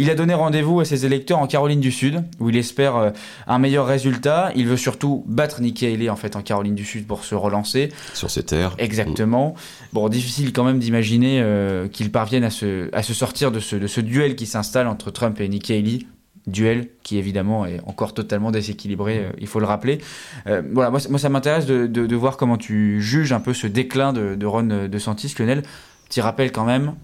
il 0.00 0.08
a 0.08 0.14
donné 0.14 0.32
rendez-vous 0.32 0.80
à 0.80 0.86
ses 0.86 1.04
électeurs 1.04 1.40
en 1.40 1.46
Caroline 1.46 1.78
du 1.78 1.92
Sud, 1.92 2.24
où 2.38 2.48
il 2.48 2.56
espère 2.56 2.96
euh, 2.96 3.10
un 3.46 3.58
meilleur 3.58 3.86
résultat. 3.86 4.50
Il 4.56 4.66
veut 4.66 4.78
surtout 4.78 5.24
battre 5.26 5.60
Nikki 5.60 5.84
Haley 5.84 6.08
en 6.08 6.16
fait 6.16 6.36
en 6.36 6.42
Caroline 6.42 6.74
du 6.74 6.86
Sud 6.86 7.06
pour 7.06 7.22
se 7.22 7.34
relancer. 7.34 7.90
Sur 8.14 8.30
ses 8.30 8.42
terres. 8.42 8.74
Exactement. 8.78 9.54
Bon, 9.92 10.08
difficile 10.08 10.54
quand 10.54 10.64
même 10.64 10.78
d'imaginer 10.78 11.42
euh, 11.42 11.86
qu'il 11.86 12.10
parvienne 12.10 12.44
à 12.44 12.50
se, 12.50 12.88
à 12.94 13.02
se 13.02 13.12
sortir 13.12 13.52
de 13.52 13.60
ce, 13.60 13.76
de 13.76 13.86
ce 13.86 14.00
duel 14.00 14.36
qui 14.36 14.46
s'installe 14.46 14.86
entre 14.86 15.10
Trump 15.10 15.38
et 15.38 15.48
Nikki 15.48 15.74
Haley 15.74 15.98
duel 16.46 16.88
qui 17.02 17.18
évidemment 17.18 17.66
est 17.66 17.80
encore 17.84 18.14
totalement 18.14 18.50
déséquilibré, 18.50 19.18
euh, 19.18 19.30
il 19.38 19.46
faut 19.46 19.60
le 19.60 19.66
rappeler. 19.66 19.98
voilà, 20.46 20.90
moi, 20.90 21.00
moi 21.10 21.18
ça 21.18 21.28
m'intéresse 21.28 21.66
de, 21.66 21.86
de, 21.86 22.16
voir 22.16 22.38
comment 22.38 22.56
tu 22.56 23.02
juges 23.02 23.32
un 23.32 23.40
peu 23.40 23.52
ce 23.52 23.66
déclin 23.66 24.14
de, 24.14 24.34
de 24.34 24.46
Ron 24.46 24.88
DeSantis, 24.88 25.34
Lionel. 25.38 25.62
Petit 26.08 26.22
rappel 26.22 26.50
quand 26.50 26.64
même, 26.64 26.94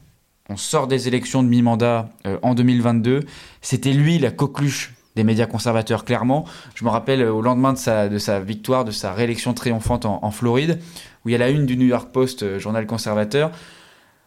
on 0.49 0.57
sort 0.57 0.87
des 0.87 1.09
élections 1.09 1.43
de 1.43 1.49
mi-mandat 1.49 2.09
euh, 2.27 2.39
en 2.43 2.55
2022. 2.55 3.21
C'était 3.63 3.93
lui 3.93 4.19
la 4.19 4.31
coqueluche 4.31 4.95
des 5.17 5.25
médias 5.25 5.47
conservateurs, 5.47 6.05
clairement. 6.05 6.45
Je 6.75 6.85
me 6.85 6.91
rappelle 6.91 7.23
euh, 7.23 7.33
au 7.33 7.43
lendemain 7.43 7.73
de 7.73 7.79
sa, 7.79 8.09
de 8.09 8.19
sa 8.19 8.41
victoire, 8.41 8.85
de 8.85 8.91
sa 8.91 9.13
réélection 9.13 9.55
triomphante 9.55 10.05
en, 10.05 10.31
Floride, 10.31 10.79
où 11.25 11.31
il 11.31 11.33
y 11.33 11.35
a 11.35 11.39
la 11.39 11.51
une 11.51 11.67
du 11.67 11.77
New 11.77 11.87
York 11.87 12.11
Post, 12.13 12.43
euh, 12.43 12.59
journal 12.59 12.87
conservateur. 12.87 13.51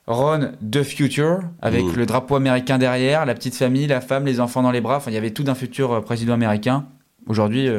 Ron 0.07 0.51
the 0.69 0.81
Future, 0.81 1.41
avec 1.61 1.85
mmh. 1.85 1.95
le 1.95 2.05
drapeau 2.07 2.35
américain 2.35 2.79
derrière, 2.79 3.27
la 3.27 3.35
petite 3.35 3.55
famille, 3.55 3.85
la 3.85 4.01
femme, 4.01 4.25
les 4.25 4.39
enfants 4.39 4.63
dans 4.63 4.71
les 4.71 4.81
bras. 4.81 4.97
Enfin, 4.97 5.11
il 5.11 5.13
y 5.13 5.17
avait 5.17 5.29
tout 5.29 5.43
d'un 5.43 5.53
futur 5.53 6.03
président 6.03 6.33
américain. 6.33 6.87
Aujourd'hui, 7.27 7.69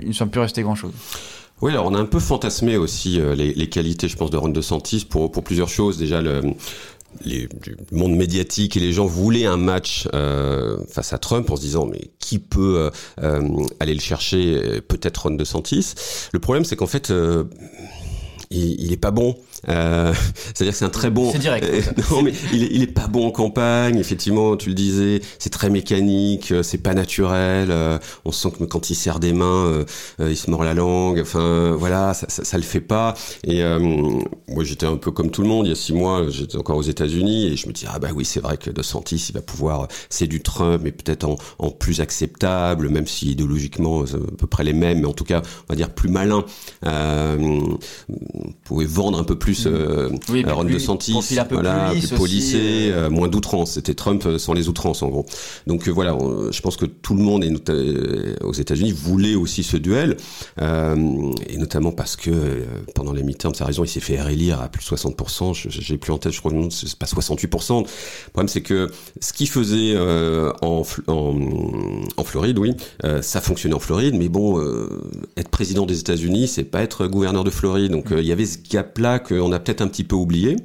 il 0.00 0.06
ne 0.06 0.12
semble 0.12 0.30
plus 0.30 0.40
rester 0.40 0.62
grand-chose. 0.62 0.92
Oui, 1.60 1.72
alors 1.72 1.86
on 1.86 1.94
a 1.94 1.98
un 1.98 2.04
peu 2.04 2.20
fantasmé 2.20 2.76
aussi 2.76 3.20
les, 3.34 3.68
qualités, 3.68 4.06
je 4.06 4.16
pense, 4.16 4.30
de 4.30 4.36
Ron 4.36 4.50
DeSantis 4.50 5.04
pour, 5.10 5.32
pour 5.32 5.42
plusieurs 5.42 5.68
choses. 5.68 5.98
Déjà, 5.98 6.22
le, 6.22 6.54
les, 7.24 7.48
du 7.62 7.76
monde 7.92 8.14
médiatique 8.16 8.76
et 8.76 8.80
les 8.80 8.92
gens 8.92 9.06
voulaient 9.06 9.46
un 9.46 9.56
match 9.56 10.08
euh, 10.14 10.78
face 10.88 11.12
à 11.12 11.18
Trump 11.18 11.50
en 11.50 11.56
se 11.56 11.62
disant 11.62 11.86
mais 11.86 12.10
qui 12.18 12.38
peut 12.38 12.76
euh, 12.78 12.90
euh 13.22 13.66
aller 13.80 13.94
le 13.94 14.00
chercher 14.00 14.80
peut-être 14.88 15.24
Ron 15.24 15.32
DeSantis. 15.32 15.94
Le 16.32 16.38
problème 16.38 16.64
c'est 16.64 16.76
qu'en 16.76 16.86
fait 16.86 17.12
il, 18.50 18.80
il 18.80 18.92
est 18.92 18.96
pas 18.96 19.10
bon 19.10 19.36
euh, 19.68 20.12
C'est-à-dire 20.54 20.72
que 20.72 20.78
c'est 20.78 20.84
un 20.84 20.90
très 20.90 21.10
bon. 21.10 21.30
C'est 21.32 21.38
direct. 21.38 21.66
non, 22.10 22.22
mais 22.22 22.32
il 22.52 22.64
est, 22.64 22.68
il 22.72 22.82
est, 22.82 22.86
pas 22.86 23.06
bon 23.06 23.26
en 23.26 23.30
campagne. 23.30 23.98
Effectivement, 23.98 24.56
tu 24.56 24.68
le 24.68 24.74
disais, 24.74 25.20
c'est 25.38 25.50
très 25.50 25.70
mécanique, 25.70 26.52
euh, 26.52 26.62
c'est 26.62 26.78
pas 26.78 26.94
naturel. 26.94 27.68
Euh, 27.70 27.98
on 28.24 28.32
sent 28.32 28.50
que 28.58 28.64
quand 28.64 28.90
il 28.90 28.94
serre 28.94 29.20
des 29.20 29.32
mains, 29.32 29.84
il 30.18 30.36
se 30.36 30.50
mord 30.50 30.64
la 30.64 30.74
langue. 30.74 31.20
Enfin, 31.20 31.74
voilà, 31.78 32.14
ça, 32.14 32.26
ça, 32.28 32.44
ça 32.44 32.56
le 32.56 32.62
fait 32.62 32.80
pas. 32.80 33.14
Et 33.44 33.62
moi, 34.48 34.64
j'étais 34.64 34.86
un 34.86 34.96
peu 34.96 35.10
comme 35.10 35.30
tout 35.30 35.42
le 35.42 35.48
monde. 35.48 35.66
Il 35.66 35.70
y 35.70 35.72
a 35.72 35.76
six 35.76 35.92
mois, 35.92 36.28
j'étais 36.28 36.56
encore 36.56 36.76
aux 36.76 36.82
États-Unis 36.82 37.46
et 37.46 37.56
je 37.56 37.66
me 37.68 37.72
dis 37.72 37.84
ah 37.88 37.98
bah 37.98 38.08
oui, 38.14 38.24
c'est 38.24 38.40
vrai 38.40 38.56
que 38.56 38.70
De 38.70 38.82
Santis, 38.82 39.26
il 39.28 39.34
va 39.34 39.42
pouvoir. 39.42 39.88
C'est 40.10 40.26
du 40.26 40.42
Trump, 40.42 40.80
mais 40.84 40.92
peut-être 40.92 41.24
en, 41.24 41.36
en, 41.58 41.70
plus 41.70 42.00
acceptable, 42.00 42.88
même 42.88 43.06
si 43.06 43.30
idéologiquement 43.32 44.06
c'est 44.06 44.16
à 44.16 44.36
peu 44.38 44.46
près 44.46 44.64
les 44.64 44.72
mêmes, 44.72 45.00
mais 45.00 45.06
en 45.06 45.12
tout 45.12 45.24
cas, 45.24 45.42
on 45.68 45.72
va 45.72 45.76
dire 45.76 45.90
plus 45.90 46.08
malin. 46.08 46.44
Euh, 46.84 47.36
vous 48.08 48.52
pouvez 48.64 48.86
vendre 48.86 49.18
un 49.18 49.24
peu 49.24 49.38
plus 49.38 49.51
plus 49.52 49.66
euh, 49.66 50.08
oui, 50.28 50.44
Ron 50.46 50.64
DeSantis, 50.64 51.16
voilà, 51.50 51.90
plus, 51.90 52.10
policé, 52.10 52.90
euh. 52.90 53.06
Euh, 53.06 53.10
moins 53.10 53.28
d'outrance. 53.28 53.72
C'était 53.72 53.94
Trump 53.94 54.26
sans 54.38 54.52
les 54.52 54.68
outrances 54.68 55.02
en 55.02 55.08
gros. 55.08 55.26
Donc 55.66 55.88
voilà, 55.88 56.16
je 56.50 56.60
pense 56.60 56.76
que 56.76 56.86
tout 56.86 57.14
le 57.14 57.22
monde 57.22 57.44
et 57.44 57.52
aux 58.42 58.52
États-Unis 58.52 58.92
voulait 58.92 59.34
aussi 59.34 59.62
ce 59.62 59.76
duel, 59.76 60.16
et 60.60 61.56
notamment 61.56 61.92
parce 61.92 62.16
que 62.16 62.30
pendant 62.94 63.12
les 63.12 63.22
midterms, 63.22 63.54
ça 63.54 63.64
a 63.64 63.66
raison, 63.66 63.84
il 63.84 63.88
s'est 63.88 64.00
fait 64.00 64.20
réélire 64.20 64.60
à 64.60 64.68
plus 64.68 64.84
de 64.84 64.96
60%. 64.96 65.68
J'ai 65.68 65.96
plus 65.96 66.12
en 66.12 66.18
tête, 66.18 66.32
je 66.32 66.40
crois 66.40 66.52
que 66.52 66.70
c'est 66.70 66.96
pas 66.96 67.06
68%. 67.06 67.82
Le 67.82 68.30
problème 68.30 68.48
c'est 68.48 68.62
que 68.62 68.90
ce 69.20 69.32
qu'il 69.32 69.48
faisait 69.48 69.96
en, 70.62 70.82
en, 71.06 71.36
en, 72.16 72.24
Floride, 72.24 72.58
oui, 72.58 72.74
ça 73.20 73.40
fonctionnait 73.40 73.74
en 73.74 73.80
Floride, 73.80 74.14
mais 74.14 74.28
bon, 74.28 74.60
être 75.36 75.48
président 75.48 75.86
des 75.86 76.00
États-Unis, 76.00 76.48
c'est 76.48 76.64
pas 76.64 76.82
être 76.82 77.06
gouverneur 77.06 77.44
de 77.44 77.50
Floride. 77.50 77.92
Donc 77.92 78.06
il 78.10 78.24
y 78.24 78.32
avait 78.32 78.46
ce 78.46 78.58
gap-là 78.70 79.18
que 79.18 79.34
on 79.42 79.52
a 79.52 79.58
peut-être 79.58 79.82
un 79.82 79.88
petit 79.88 80.04
peu 80.04 80.16
oublié. 80.16 80.56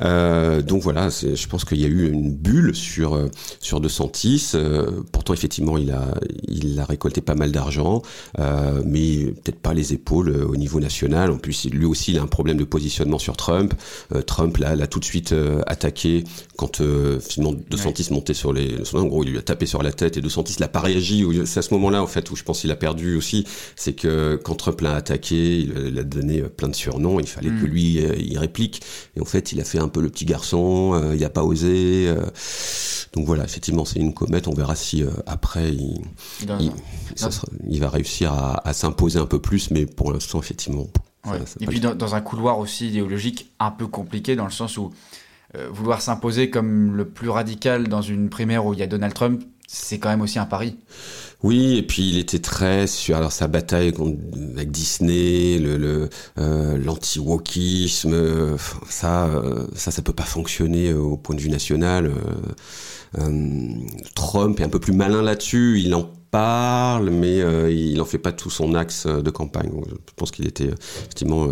Euh, 0.00 0.62
donc 0.62 0.82
voilà, 0.82 1.08
je 1.08 1.46
pense 1.46 1.64
qu'il 1.64 1.80
y 1.80 1.84
a 1.84 1.88
eu 1.88 2.10
une 2.10 2.32
bulle 2.34 2.74
sur 2.74 3.14
euh, 3.14 3.28
sur 3.60 3.80
De 3.80 3.88
Santis. 3.88 4.52
Euh, 4.54 5.02
pourtant, 5.12 5.32
effectivement, 5.34 5.78
il 5.78 5.90
a 5.90 6.14
il 6.48 6.78
a 6.78 6.84
récolté 6.84 7.20
pas 7.20 7.34
mal 7.34 7.52
d'argent, 7.52 8.02
euh, 8.38 8.82
mais 8.84 9.26
peut-être 9.42 9.60
pas 9.60 9.74
les 9.74 9.92
épaules 9.92 10.30
euh, 10.30 10.46
au 10.46 10.56
niveau 10.56 10.80
national. 10.80 11.30
En 11.30 11.38
plus, 11.38 11.66
lui 11.70 11.84
aussi, 11.84 12.12
il 12.12 12.18
a 12.18 12.22
un 12.22 12.26
problème 12.26 12.56
de 12.56 12.64
positionnement 12.64 13.18
sur 13.18 13.36
Trump. 13.36 13.74
Trump 14.26 14.56
l'a 14.58 14.86
tout 14.86 15.00
de 15.00 15.04
suite 15.04 15.34
attaqué 15.66 16.24
quand 16.56 16.80
finalement 17.20 17.58
De 17.70 17.76
Santis 17.76 18.08
montait 18.10 18.34
sur 18.34 18.52
les. 18.52 18.76
En 18.94 19.04
gros, 19.04 19.24
il 19.24 19.30
lui 19.30 19.38
a 19.38 19.42
tapé 19.42 19.66
sur 19.66 19.82
la 19.82 19.92
tête 19.92 20.16
et 20.16 20.20
De 20.20 20.28
Santis 20.28 20.56
n'a 20.60 20.68
pas 20.68 20.80
réagi. 20.80 21.24
C'est 21.44 21.58
à 21.58 21.62
ce 21.62 21.74
moment-là, 21.74 22.02
en 22.02 22.06
fait, 22.06 22.30
où 22.30 22.36
je 22.36 22.42
pense 22.42 22.60
qu'il 22.60 22.70
a 22.70 22.76
perdu 22.76 23.16
aussi. 23.16 23.46
C'est 23.74 23.94
que 23.94 24.38
quand 24.42 24.54
Trump 24.54 24.80
l'a 24.80 24.94
attaqué, 24.94 25.58
il, 25.58 25.98
a 25.98 26.02
donné 26.02 26.42
plein 26.42 26.68
de 26.68 26.74
surnoms. 26.74 27.20
Il 27.20 27.26
fallait 27.26 27.48
que 27.48 27.64
mm. 27.64 27.66
lui 27.66 28.00
il 28.18 28.38
réplique. 28.38 28.82
Et 29.16 29.20
en 29.20 29.24
fait, 29.24 29.52
il 29.52 29.60
a 29.60 29.64
fait 29.64 29.78
un 29.78 29.85
un 29.86 29.88
peu 29.88 30.00
le 30.00 30.10
petit 30.10 30.24
garçon, 30.24 31.12
il 31.14 31.20
n'a 31.20 31.30
pas 31.30 31.44
osé. 31.44 32.12
donc 33.14 33.26
voilà, 33.26 33.44
effectivement, 33.44 33.84
c'est 33.84 33.98
une 33.98 34.14
comète. 34.14 34.48
On 34.48 34.54
verra 34.54 34.74
si 34.74 35.04
après 35.26 35.72
il, 35.72 36.00
il, 37.68 37.80
va 37.80 37.88
réussir 37.88 38.32
à, 38.32 38.72
s'imposer 38.72 39.18
un 39.18 39.26
peu 39.26 39.40
plus, 39.40 39.70
mais 39.70 39.86
pour 39.86 40.12
l'instant, 40.12 40.38
effectivement. 40.40 40.86
Et 41.60 41.66
puis 41.66 41.80
dans, 41.80 42.14
un 42.14 42.20
couloir 42.20 42.58
aussi 42.58 42.88
idéologique 42.88 43.50
un 43.58 43.70
peu 43.70 43.86
compliqué, 43.86 44.36
dans 44.36 44.44
le 44.44 44.50
sens 44.50 44.76
où 44.76 44.92
vouloir 45.70 46.02
s'imposer 46.02 46.50
comme 46.50 46.94
le 46.96 47.08
plus 47.08 47.30
radical 47.30 47.88
dans 47.88 48.02
une 48.02 48.28
primaire 48.28 48.66
où 48.66 48.74
il 48.74 48.80
y 48.80 48.82
a 48.82 48.86
Donald 48.86 49.14
Trump, 49.14 49.42
c'est 49.66 49.98
quand 49.98 50.08
même 50.08 50.20
aussi 50.20 50.38
un 50.38 50.46
pari. 50.46 50.76
Oui, 51.42 51.76
et 51.76 51.82
puis 51.82 52.08
il 52.08 52.18
était 52.18 52.38
très 52.38 52.86
sur 52.86 53.16
alors 53.16 53.32
sa 53.32 53.46
bataille 53.46 53.92
avec 54.56 54.70
Disney, 54.70 55.58
le 55.58 56.08
euh, 56.38 56.78
l'anti-wokisme, 56.78 58.12
euh, 58.12 58.56
ça, 58.88 59.26
euh, 59.26 59.66
ça, 59.74 59.90
ça 59.90 60.02
peut 60.02 60.12
pas 60.12 60.24
fonctionner 60.24 60.94
au 60.94 61.16
point 61.16 61.36
de 61.36 61.40
vue 61.40 61.50
national. 61.50 62.10
Trump 64.14 64.60
est 64.60 64.64
un 64.64 64.68
peu 64.68 64.80
plus 64.80 64.92
malin 64.92 65.22
là-dessus. 65.22 65.80
Il 65.80 65.94
en 65.94 66.10
parle, 66.36 67.08
mais 67.08 67.40
euh, 67.40 67.72
il 67.72 67.96
n'en 67.96 68.04
fait 68.04 68.18
pas 68.18 68.30
tout 68.30 68.50
son 68.50 68.74
axe 68.74 69.06
de 69.06 69.30
campagne. 69.30 69.70
je 69.88 70.12
pense 70.16 70.30
qu'il 70.30 70.46
était 70.46 70.68
effectivement 70.68 71.48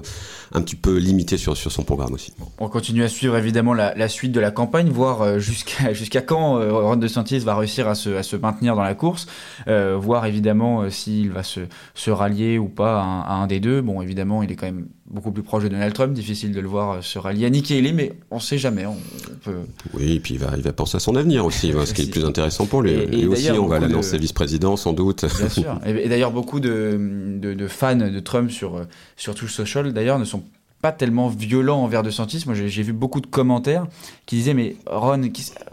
un 0.53 0.61
petit 0.61 0.77
peu 0.77 0.99
limité 0.99 1.39
sur, 1.39 1.57
sur 1.57 1.73
son 1.73 1.85
programme 1.85 2.13
aussi. 2.13 2.35
On 2.59 2.69
continue 2.69 3.03
à 3.03 3.09
suivre 3.09 3.35
évidemment 3.39 3.73
la, 3.73 4.09
suite 4.09 4.33
de 4.33 4.41
la 4.41 4.51
campagne, 4.51 4.91
voir 4.91 5.23
euh, 5.23 5.39
jusqu'à 5.39 5.93
jusqu'à 6.01 6.21
quand 6.21 6.59
euh, 6.59 6.71
Ron 6.71 6.97
DeSantis 6.97 7.39
va 7.39 7.57
réussir 7.57 7.89
à 7.89 7.95
se, 7.95 8.11
à 8.11 8.23
se 8.23 8.37
maintenir 8.37 8.77
dans 8.77 8.83
la 8.83 8.95
course, 8.95 9.27
voir 9.67 10.27
évidemment 10.27 10.91
s'il 10.91 11.31
va 11.31 11.43
se, 11.43 11.61
se, 11.95 12.11
rallier 12.11 12.59
ou 12.59 12.69
pas 12.69 13.01
à 13.01 13.33
un, 13.33 13.47
des 13.47 13.61
deux. 13.61 13.81
Bon, 13.81 14.03
évidemment, 14.03 14.43
il 14.43 14.53
est 14.53 14.57
quand 14.57 14.67
même 14.67 14.87
beaucoup 15.07 15.33
plus 15.33 15.43
proche 15.43 15.65
de 15.65 15.69
Donald 15.69 15.95
Trump, 15.95 16.13
difficile 16.13 16.53
de 16.53 16.61
le 16.61 16.69
voir 16.69 17.03
se 17.03 17.19
rallier 17.19 17.47
à 17.47 17.51
Nikki 17.51 17.79
Haley, 17.79 17.93
mais 17.93 18.13
on 18.31 18.37
ne 18.37 18.41
sait 18.41 18.59
jamais. 18.59 18.85
On, 18.87 18.97
peut... 19.45 19.61
Oui, 19.95 20.15
et 20.15 20.21
puis 20.21 20.35
il 20.35 20.41
va, 20.41 20.53
il 20.57 20.63
va 20.63 20.73
penser 20.73 20.97
à 20.97 21.01
son 21.01 21.15
avenir 21.17 21.45
aussi, 21.45 21.73
ce 21.85 21.95
qui 21.95 22.03
est 22.03 22.07
le 22.07 22.11
plus 22.11 22.25
intéressant 22.25 22.67
pour 22.67 22.83
lui. 22.83 22.93
Et, 22.93 23.27
aussi, 23.27 23.51
on 23.53 23.67
va 23.67 23.79
l'annoncer 23.79 24.19
vice-président 24.19 24.74
sans 24.77 24.93
doute. 24.93 25.25
Bien 25.39 25.49
sûr. 25.49 25.81
Et, 25.87 26.09
d'ailleurs, 26.09 26.33
beaucoup 26.33 26.61
de, 26.61 26.99
de, 27.41 27.69
fans 27.69 27.97
de 27.97 28.21
Trump 28.21 28.51
sur, 28.51 28.87
sur 29.17 29.35
Truth 29.35 29.51
Social, 29.51 29.93
d'ailleurs, 29.93 30.19
ne 30.19 30.25
sont 30.25 30.43
pas 30.85 30.93
tellement 30.93 31.29
violent 31.29 31.79
envers 31.79 32.03
De 32.03 32.11
Santis. 32.11 32.43
Moi, 32.45 32.55
j'ai 32.55 32.83
vu 32.83 32.93
beaucoup 32.93 33.23
de 33.23 33.27
commentaires 33.27 33.87
qui 34.27 34.37
disaient 34.37 34.53
mais 34.53 34.77
Ron, 34.85 35.31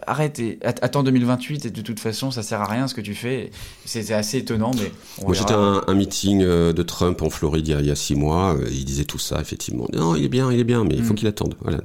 arrête, 0.07 0.39
et, 0.39 0.57
attends 0.61 1.03
2028 1.03 1.65
et 1.65 1.69
de 1.69 1.81
toute 1.81 1.99
façon, 1.99 2.31
ça 2.31 2.43
sert 2.43 2.61
à 2.61 2.65
rien 2.65 2.87
ce 2.87 2.93
que 2.93 3.01
tu 3.01 3.13
fais. 3.13 3.51
C'était 3.83 4.13
assez 4.13 4.37
étonnant, 4.37 4.71
mais 4.73 4.89
moi 5.25 5.33
j'étais 5.33 5.53
à 5.53 5.81
un, 5.85 5.93
meeting 5.95 6.43
euh, 6.43 6.71
de 6.71 6.81
Trump 6.81 7.21
en 7.21 7.29
Floride 7.29 7.67
il 7.67 7.85
y 7.85 7.91
a, 7.91 7.95
six 7.95 8.15
mois. 8.15 8.55
Euh, 8.55 8.65
il 8.71 8.85
disait 8.85 9.03
tout 9.03 9.19
ça 9.19 9.41
effectivement. 9.41 9.85
Non, 9.91 10.15
il 10.15 10.23
est 10.23 10.29
bien, 10.29 10.49
il 10.49 10.61
est 10.61 10.63
bien, 10.63 10.85
mais 10.85 10.95
il 10.95 11.03
faut 11.03 11.11
mm. 11.11 11.17
qu'il 11.17 11.27
attende. 11.27 11.55
Voilà, 11.59 11.79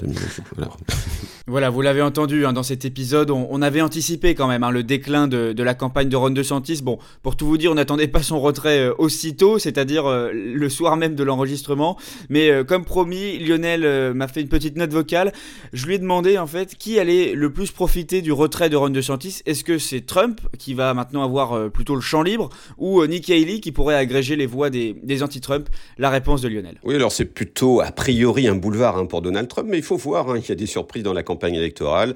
voilà. 0.55 0.71
vous 1.47 1.83
l'avez 1.83 2.03
entendu 2.03 2.45
hein, 2.45 2.53
dans 2.53 2.63
cet 2.63 2.85
épisode, 2.85 3.31
on, 3.31 3.63
avait 3.63 3.81
anticipé 3.81 4.35
quand 4.35 4.49
même 4.49 4.65
hein, 4.65 4.71
le 4.71 4.83
déclin 4.83 5.29
de, 5.29 5.63
la 5.63 5.75
campagne 5.75 6.09
de 6.09 6.17
Ron 6.17 6.31
DeSantis. 6.31 6.81
Bon, 6.83 6.99
pour 7.23 7.37
tout 7.37 7.47
vous 7.47 7.57
dire, 7.57 7.71
on 7.71 7.77
n'attendait 7.77 8.09
pas 8.09 8.23
son 8.23 8.41
retrait 8.41 8.81
euh, 8.81 8.95
aussitôt, 8.99 9.59
c'est-à-dire 9.59 10.07
le 10.33 10.69
soir 10.69 10.97
même 10.97 11.15
de 11.15 11.25
l'enregistrement, 11.25 11.97
mais 12.29 12.65
comme 12.67 12.85
promis 12.85 13.39
Lionel 13.39 13.85
euh, 13.85 14.15
m'a 14.15 14.29
fait 14.29 14.41
une 14.41 14.49
petite 14.49 14.77
note 14.77 14.93
vocale. 14.93 15.33
Je 15.73 15.87
lui 15.87 15.95
ai 15.95 15.99
demandé 15.99 16.39
en 16.39 16.47
fait 16.47 16.75
qui 16.77 16.99
allait 16.99 17.35
le 17.35 17.53
plus 17.53 17.71
profiter 17.71 18.23
du 18.23 18.33
retrait 18.33 18.69
de 18.69 18.77
Ron 18.77 18.91
DeSantis. 18.91 19.43
Est-ce 19.47 19.65
que 19.65 19.79
c'est 19.79 20.03
Trump 20.03 20.41
qui 20.59 20.75
va 20.75 20.95
maintenant 20.95 21.23
avoir 21.23 21.53
euh, 21.53 21.69
plutôt 21.69 21.95
le 21.95 22.01
champ 22.01 22.23
libre 22.23 22.51
ou 22.79 23.01
euh, 23.01 23.07
Nikki 23.07 23.33
Haley 23.33 23.61
qui 23.61 23.73
pourrait 23.73 23.97
agréger 23.97 24.37
les 24.37 24.47
voix 24.47 24.71
des, 24.71 25.23
anti-Trump? 25.23 25.69
La 25.99 26.11
réponse 26.11 26.41
de 26.43 26.49
Lionel. 26.49 26.79
Oui, 26.85 26.95
alors 26.95 27.13
c'est 27.13 27.25
plutôt 27.25 27.81
a 27.81 27.91
priori 27.93 28.49
un 28.49 28.55
boulevard 28.55 28.97
hein, 28.97 29.07
pour 29.07 29.23
Donald 29.23 29.49
Trump, 29.49 29.69
mais 29.71 29.79
il 29.79 29.85
faut 29.85 29.97
voir, 29.97 30.37
il 30.37 30.47
y 30.47 30.53
a 30.53 30.55
des 30.55 30.67
surprises 30.67 31.03
dans 31.03 31.13
la 31.13 31.23
campagne 31.23 31.36
électorale. 31.45 32.15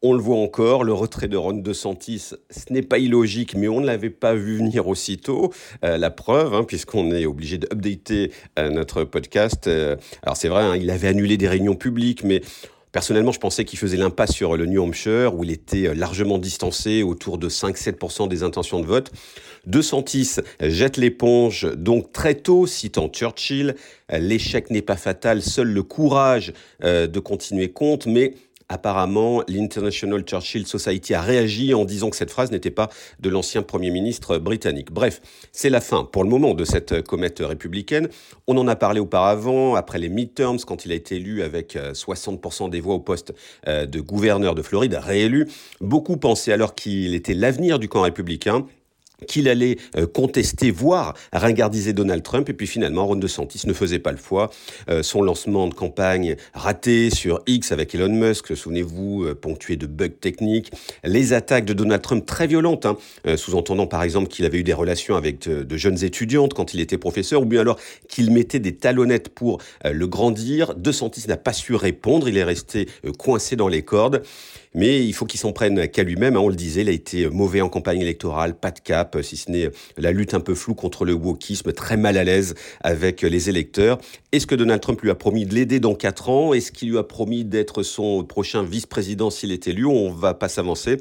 On 0.00 0.12
le 0.12 0.20
voit 0.20 0.36
encore, 0.36 0.84
le 0.84 0.92
retrait 0.92 1.26
de 1.26 1.36
Ron 1.36 1.54
DeSantis, 1.54 2.30
ce 2.50 2.72
n'est 2.72 2.82
pas 2.82 2.98
illogique, 2.98 3.56
mais 3.56 3.66
on 3.66 3.80
ne 3.80 3.86
l'avait 3.86 4.10
pas 4.10 4.34
vu 4.34 4.58
venir 4.58 4.86
aussitôt. 4.86 5.52
Euh, 5.84 5.98
la 5.98 6.10
preuve, 6.10 6.54
hein, 6.54 6.62
puisqu'on 6.62 7.10
est 7.10 7.26
obligé 7.26 7.58
d'updater 7.58 8.30
euh, 8.60 8.70
notre 8.70 9.02
podcast. 9.02 9.66
Euh, 9.66 9.96
alors 10.22 10.36
c'est 10.36 10.48
vrai, 10.48 10.62
hein, 10.62 10.76
il 10.76 10.88
avait 10.90 11.08
annulé 11.08 11.36
des 11.36 11.48
réunions 11.48 11.74
publiques, 11.74 12.22
mais 12.24 12.42
Personnellement, 12.90 13.32
je 13.32 13.38
pensais 13.38 13.66
qu'il 13.66 13.78
faisait 13.78 13.98
l'impasse 13.98 14.32
sur 14.32 14.56
le 14.56 14.64
New 14.64 14.82
Hampshire, 14.82 15.34
où 15.34 15.44
il 15.44 15.50
était 15.50 15.94
largement 15.94 16.38
distancé, 16.38 17.02
autour 17.02 17.36
de 17.36 17.50
5-7% 17.50 18.28
des 18.28 18.42
intentions 18.42 18.80
de 18.80 18.86
vote. 18.86 19.12
DeSantis 19.66 20.36
jette 20.58 20.96
l'éponge 20.96 21.70
donc 21.76 22.12
très 22.12 22.34
tôt, 22.34 22.66
citant 22.66 23.08
Churchill. 23.08 23.74
L'échec 24.10 24.70
n'est 24.70 24.80
pas 24.80 24.96
fatal, 24.96 25.42
seul 25.42 25.68
le 25.68 25.82
courage 25.82 26.54
de 26.80 27.18
continuer 27.20 27.68
compte, 27.68 28.06
mais 28.06 28.32
Apparemment, 28.68 29.42
l'International 29.48 30.22
Churchill 30.22 30.66
Society 30.66 31.14
a 31.14 31.22
réagi 31.22 31.72
en 31.72 31.84
disant 31.84 32.10
que 32.10 32.16
cette 32.16 32.30
phrase 32.30 32.50
n'était 32.50 32.70
pas 32.70 32.90
de 33.20 33.30
l'ancien 33.30 33.62
Premier 33.62 33.90
ministre 33.90 34.38
britannique. 34.38 34.92
Bref, 34.92 35.20
c'est 35.52 35.70
la 35.70 35.80
fin 35.80 36.04
pour 36.04 36.22
le 36.22 36.28
moment 36.28 36.52
de 36.52 36.64
cette 36.64 37.02
comète 37.02 37.40
républicaine. 37.40 38.08
On 38.46 38.56
en 38.58 38.68
a 38.68 38.76
parlé 38.76 39.00
auparavant, 39.00 39.74
après 39.74 39.98
les 39.98 40.10
midterms, 40.10 40.58
quand 40.66 40.84
il 40.84 40.92
a 40.92 40.94
été 40.94 41.16
élu 41.16 41.42
avec 41.42 41.76
60% 41.76 42.66
euh, 42.66 42.68
des 42.68 42.80
voix 42.80 42.94
au 42.94 43.00
poste 43.00 43.32
euh, 43.66 43.86
de 43.86 44.00
gouverneur 44.00 44.54
de 44.54 44.62
Floride, 44.62 44.98
réélu. 45.00 45.48
Beaucoup 45.80 46.16
pensaient 46.16 46.52
alors 46.52 46.74
qu'il 46.74 47.14
était 47.14 47.34
l'avenir 47.34 47.78
du 47.78 47.88
camp 47.88 48.02
républicain 48.02 48.66
qu'il 49.26 49.48
allait 49.48 49.78
euh, 49.96 50.06
contester, 50.06 50.70
voire 50.70 51.14
ringardiser 51.32 51.92
Donald 51.92 52.22
Trump. 52.22 52.48
Et 52.48 52.52
puis 52.52 52.66
finalement, 52.66 53.06
Ron 53.06 53.16
DeSantis 53.16 53.66
ne 53.66 53.72
faisait 53.72 53.98
pas 53.98 54.12
le 54.12 54.18
foie. 54.18 54.50
Euh, 54.88 55.02
son 55.02 55.22
lancement 55.22 55.66
de 55.66 55.74
campagne 55.74 56.36
raté 56.54 57.10
sur 57.10 57.40
X 57.46 57.72
avec 57.72 57.94
Elon 57.94 58.12
Musk, 58.12 58.56
souvenez-vous, 58.56 59.24
euh, 59.24 59.34
ponctué 59.34 59.76
de 59.76 59.86
bugs 59.86 60.08
techniques. 60.08 60.70
Les 61.04 61.32
attaques 61.32 61.64
de 61.64 61.72
Donald 61.72 62.02
Trump 62.02 62.24
très 62.26 62.46
violentes, 62.46 62.86
hein, 62.86 62.96
sous-entendant 63.36 63.86
par 63.86 64.02
exemple 64.02 64.28
qu'il 64.28 64.44
avait 64.44 64.58
eu 64.58 64.64
des 64.64 64.72
relations 64.72 65.16
avec 65.16 65.48
de, 65.48 65.76
jeunes 65.76 66.02
étudiantes 66.04 66.54
quand 66.54 66.74
il 66.74 66.80
était 66.80 66.98
professeur, 66.98 67.42
ou 67.42 67.44
bien 67.44 67.60
alors 67.60 67.78
qu'il 68.08 68.30
mettait 68.30 68.58
des 68.58 68.74
talonnettes 68.74 69.28
pour 69.28 69.60
le 69.84 70.06
grandir. 70.06 70.74
DeSantis 70.74 71.28
n'a 71.28 71.36
pas 71.36 71.52
su 71.52 71.74
répondre, 71.74 72.28
il 72.28 72.36
est 72.36 72.44
resté 72.44 72.88
coincé 73.16 73.56
dans 73.56 73.68
les 73.68 73.82
cordes. 73.82 74.22
Mais 74.78 75.04
il 75.04 75.12
faut 75.12 75.26
qu'il 75.26 75.40
s'en 75.40 75.50
prenne 75.50 75.88
qu'à 75.88 76.04
lui-même. 76.04 76.36
Hein, 76.36 76.40
on 76.40 76.48
le 76.48 76.54
disait, 76.54 76.82
il 76.82 76.88
a 76.88 76.92
été 76.92 77.28
mauvais 77.28 77.60
en 77.60 77.68
campagne 77.68 78.00
électorale, 78.00 78.54
pas 78.54 78.70
de 78.70 78.78
cap, 78.78 79.18
si 79.22 79.36
ce 79.36 79.50
n'est 79.50 79.70
la 79.96 80.12
lutte 80.12 80.34
un 80.34 80.40
peu 80.40 80.54
floue 80.54 80.76
contre 80.76 81.04
le 81.04 81.14
wokisme, 81.14 81.72
très 81.72 81.96
mal 81.96 82.16
à 82.16 82.22
l'aise 82.22 82.54
avec 82.80 83.22
les 83.22 83.48
électeurs. 83.48 83.98
Est-ce 84.30 84.46
que 84.46 84.54
Donald 84.54 84.80
Trump 84.80 85.00
lui 85.00 85.10
a 85.10 85.16
promis 85.16 85.46
de 85.46 85.54
l'aider 85.56 85.80
dans 85.80 85.96
quatre 85.96 86.28
ans? 86.28 86.54
Est-ce 86.54 86.70
qu'il 86.70 86.90
lui 86.90 86.98
a 86.98 87.02
promis 87.02 87.44
d'être 87.44 87.82
son 87.82 88.22
prochain 88.22 88.62
vice-président 88.62 89.30
s'il 89.30 89.50
est 89.50 89.66
élu? 89.66 89.84
On 89.84 90.12
va 90.12 90.34
pas 90.34 90.48
s'avancer, 90.48 90.98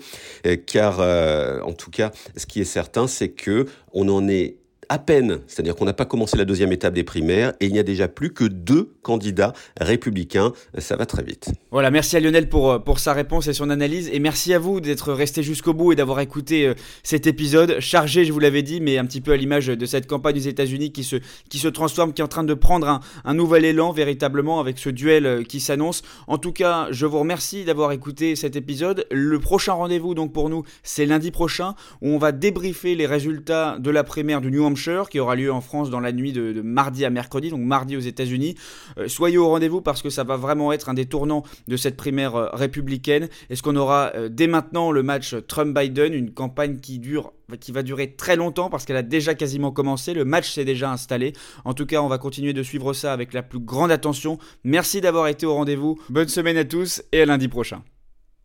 euh, 0.48 0.56
car 0.56 0.98
euh, 1.00 1.62
en 1.62 1.74
tout 1.74 1.92
cas, 1.92 2.12
ce 2.36 2.48
qui 2.48 2.60
est 2.60 2.66
certain, 2.66 3.06
c'est 3.06 3.30
que 3.30 3.68
on 3.94 4.10
en 4.10 4.28
est 4.28 4.56
à 4.90 5.00
peine, 5.00 5.40
c'est-à-dire 5.48 5.76
qu'on 5.76 5.86
n'a 5.86 5.94
pas 5.94 6.06
commencé 6.06 6.38
la 6.38 6.46
deuxième 6.46 6.72
étape 6.72 6.94
des 6.94 7.04
primaires 7.04 7.54
et 7.60 7.66
il 7.68 7.74
n'y 7.74 7.80
a 7.80 7.84
déjà 7.84 8.08
plus 8.08 8.34
que 8.34 8.46
deux 8.46 8.94
candidats 9.08 9.54
républicains. 9.80 10.52
Ça 10.78 10.98
va 10.98 11.06
très 11.06 11.24
vite. 11.24 11.50
Voilà, 11.72 11.92
merci 11.92 12.18
à 12.18 12.20
Lionel 12.20 12.50
pour, 12.50 12.72
euh, 12.72 12.80
pour 12.80 13.00
sa 13.00 13.14
réponse 13.14 13.48
et 13.48 13.54
son 13.54 13.70
analyse 13.70 14.10
et 14.12 14.20
merci 14.20 14.54
à 14.54 14.60
vous 14.60 14.82
d'être 14.82 15.14
resté 15.14 15.44
jusqu'au 15.44 15.74
bout 15.74 15.94
et 15.94 15.96
d'avoir 15.96 16.20
écouté 16.20 16.68
euh, 16.68 16.74
cet 17.04 17.26
épisode 17.26 17.80
chargé, 17.80 18.26
je 18.26 18.34
vous 18.34 18.40
l'avais 18.40 18.64
dit, 18.64 18.82
mais 18.82 18.98
un 18.98 19.06
petit 19.06 19.22
peu 19.22 19.32
à 19.32 19.38
l'image 19.38 19.68
de 19.68 19.86
cette 19.86 20.08
campagne 20.08 20.36
aux 20.36 20.50
États-Unis 20.56 20.92
qui 20.92 21.06
se, 21.06 21.16
qui 21.50 21.58
se 21.58 21.70
transforme, 21.70 22.12
qui 22.12 22.22
est 22.22 22.26
en 22.26 22.28
train 22.28 22.44
de 22.44 22.54
prendre 22.54 22.90
un, 22.90 23.00
un 23.24 23.34
nouvel 23.34 23.64
élan 23.64 23.94
véritablement 23.94 24.60
avec 24.60 24.78
ce 24.78 24.90
duel 24.90 25.26
euh, 25.26 25.44
qui 25.44 25.62
s'annonce. 25.62 26.02
En 26.28 26.38
tout 26.38 26.52
cas, 26.52 26.88
je 26.92 27.06
vous 27.06 27.20
remercie 27.20 27.64
d'avoir 27.64 27.94
écouté 27.94 28.36
cet 28.36 28.58
épisode. 28.58 29.08
Le 29.10 29.40
prochain 29.40 29.74
rendez-vous 29.74 30.16
donc 30.16 30.34
pour 30.34 30.50
nous, 30.50 30.64
c'est 30.84 31.06
lundi 31.06 31.32
prochain 31.32 31.76
où 32.02 32.10
on 32.10 32.18
va 32.18 32.34
débriefer 32.34 32.96
les 32.96 33.06
résultats 33.06 33.78
de 33.80 33.90
la 33.90 34.04
primaire 34.04 34.42
du 34.42 34.52
New 34.52 34.66
Hampshire 34.66 35.10
qui 35.10 35.20
aura 35.20 35.36
lieu 35.36 35.52
en 35.52 35.62
France 35.62 35.90
dans 35.90 36.02
la 36.02 36.12
nuit 36.12 36.34
de, 36.34 36.62
mardi 36.62 37.06
à 37.06 37.10
mercredi, 37.10 37.50
donc 37.50 37.62
mardi 37.62 37.96
aux 37.96 38.02
États-Unis. 38.02 38.56
Euh, 38.98 39.08
soyez 39.08 39.38
au 39.38 39.48
rendez-vous 39.48 39.82
parce 39.82 40.02
que 40.02 40.10
ça 40.10 40.24
va 40.24 40.38
vraiment 40.38 40.72
être 40.72 40.90
un 40.90 40.94
des 40.94 41.06
tournants 41.06 41.44
de 41.68 41.78
cette 41.78 41.98
primaire 41.98 42.36
euh, 42.36 42.50
républicaine. 42.54 43.30
Est-ce 43.50 43.64
qu'on 43.64 43.76
aura 43.76 44.12
euh, 44.16 44.30
dès 44.30 44.48
maintenant 44.48 44.92
le 44.92 45.04
match 45.04 45.36
Trump-Biden, 45.48 46.14
une 46.14 46.32
campagne 46.32 46.78
qui 46.80 47.00
dure 47.00 47.34
qui 47.62 47.72
va 47.72 47.82
durer 47.82 48.12
très 48.12 48.36
longtemps 48.36 48.70
parce 48.70 48.86
qu'elle 48.86 48.98
a 48.98 49.04
déjà 49.04 49.34
quasiment 49.34 49.72
commencé, 49.72 50.14
le 50.14 50.26
match 50.26 50.52
s'est 50.52 50.66
déjà 50.66 50.92
installé. 50.92 51.32
En 51.64 51.74
tout 51.74 51.86
cas, 51.86 52.02
on 52.02 52.10
va 52.10 52.18
continuer 52.18 52.52
de 52.52 52.62
suivre 52.62 52.92
ça 52.92 53.14
avec 53.14 53.34
la 53.34 53.42
plus 53.42 53.60
grande 53.60 53.92
attention. 53.92 54.38
Merci 54.66 55.00
d'avoir 55.00 55.28
été 55.28 55.46
au 55.46 55.54
rendez-vous. 55.54 55.98
Bonne 56.10 56.28
semaine 56.28 56.58
à 56.58 56.66
tous 56.66 57.04
et 57.14 57.22
à 57.22 57.26
lundi 57.26 57.48
prochain. 57.48 57.84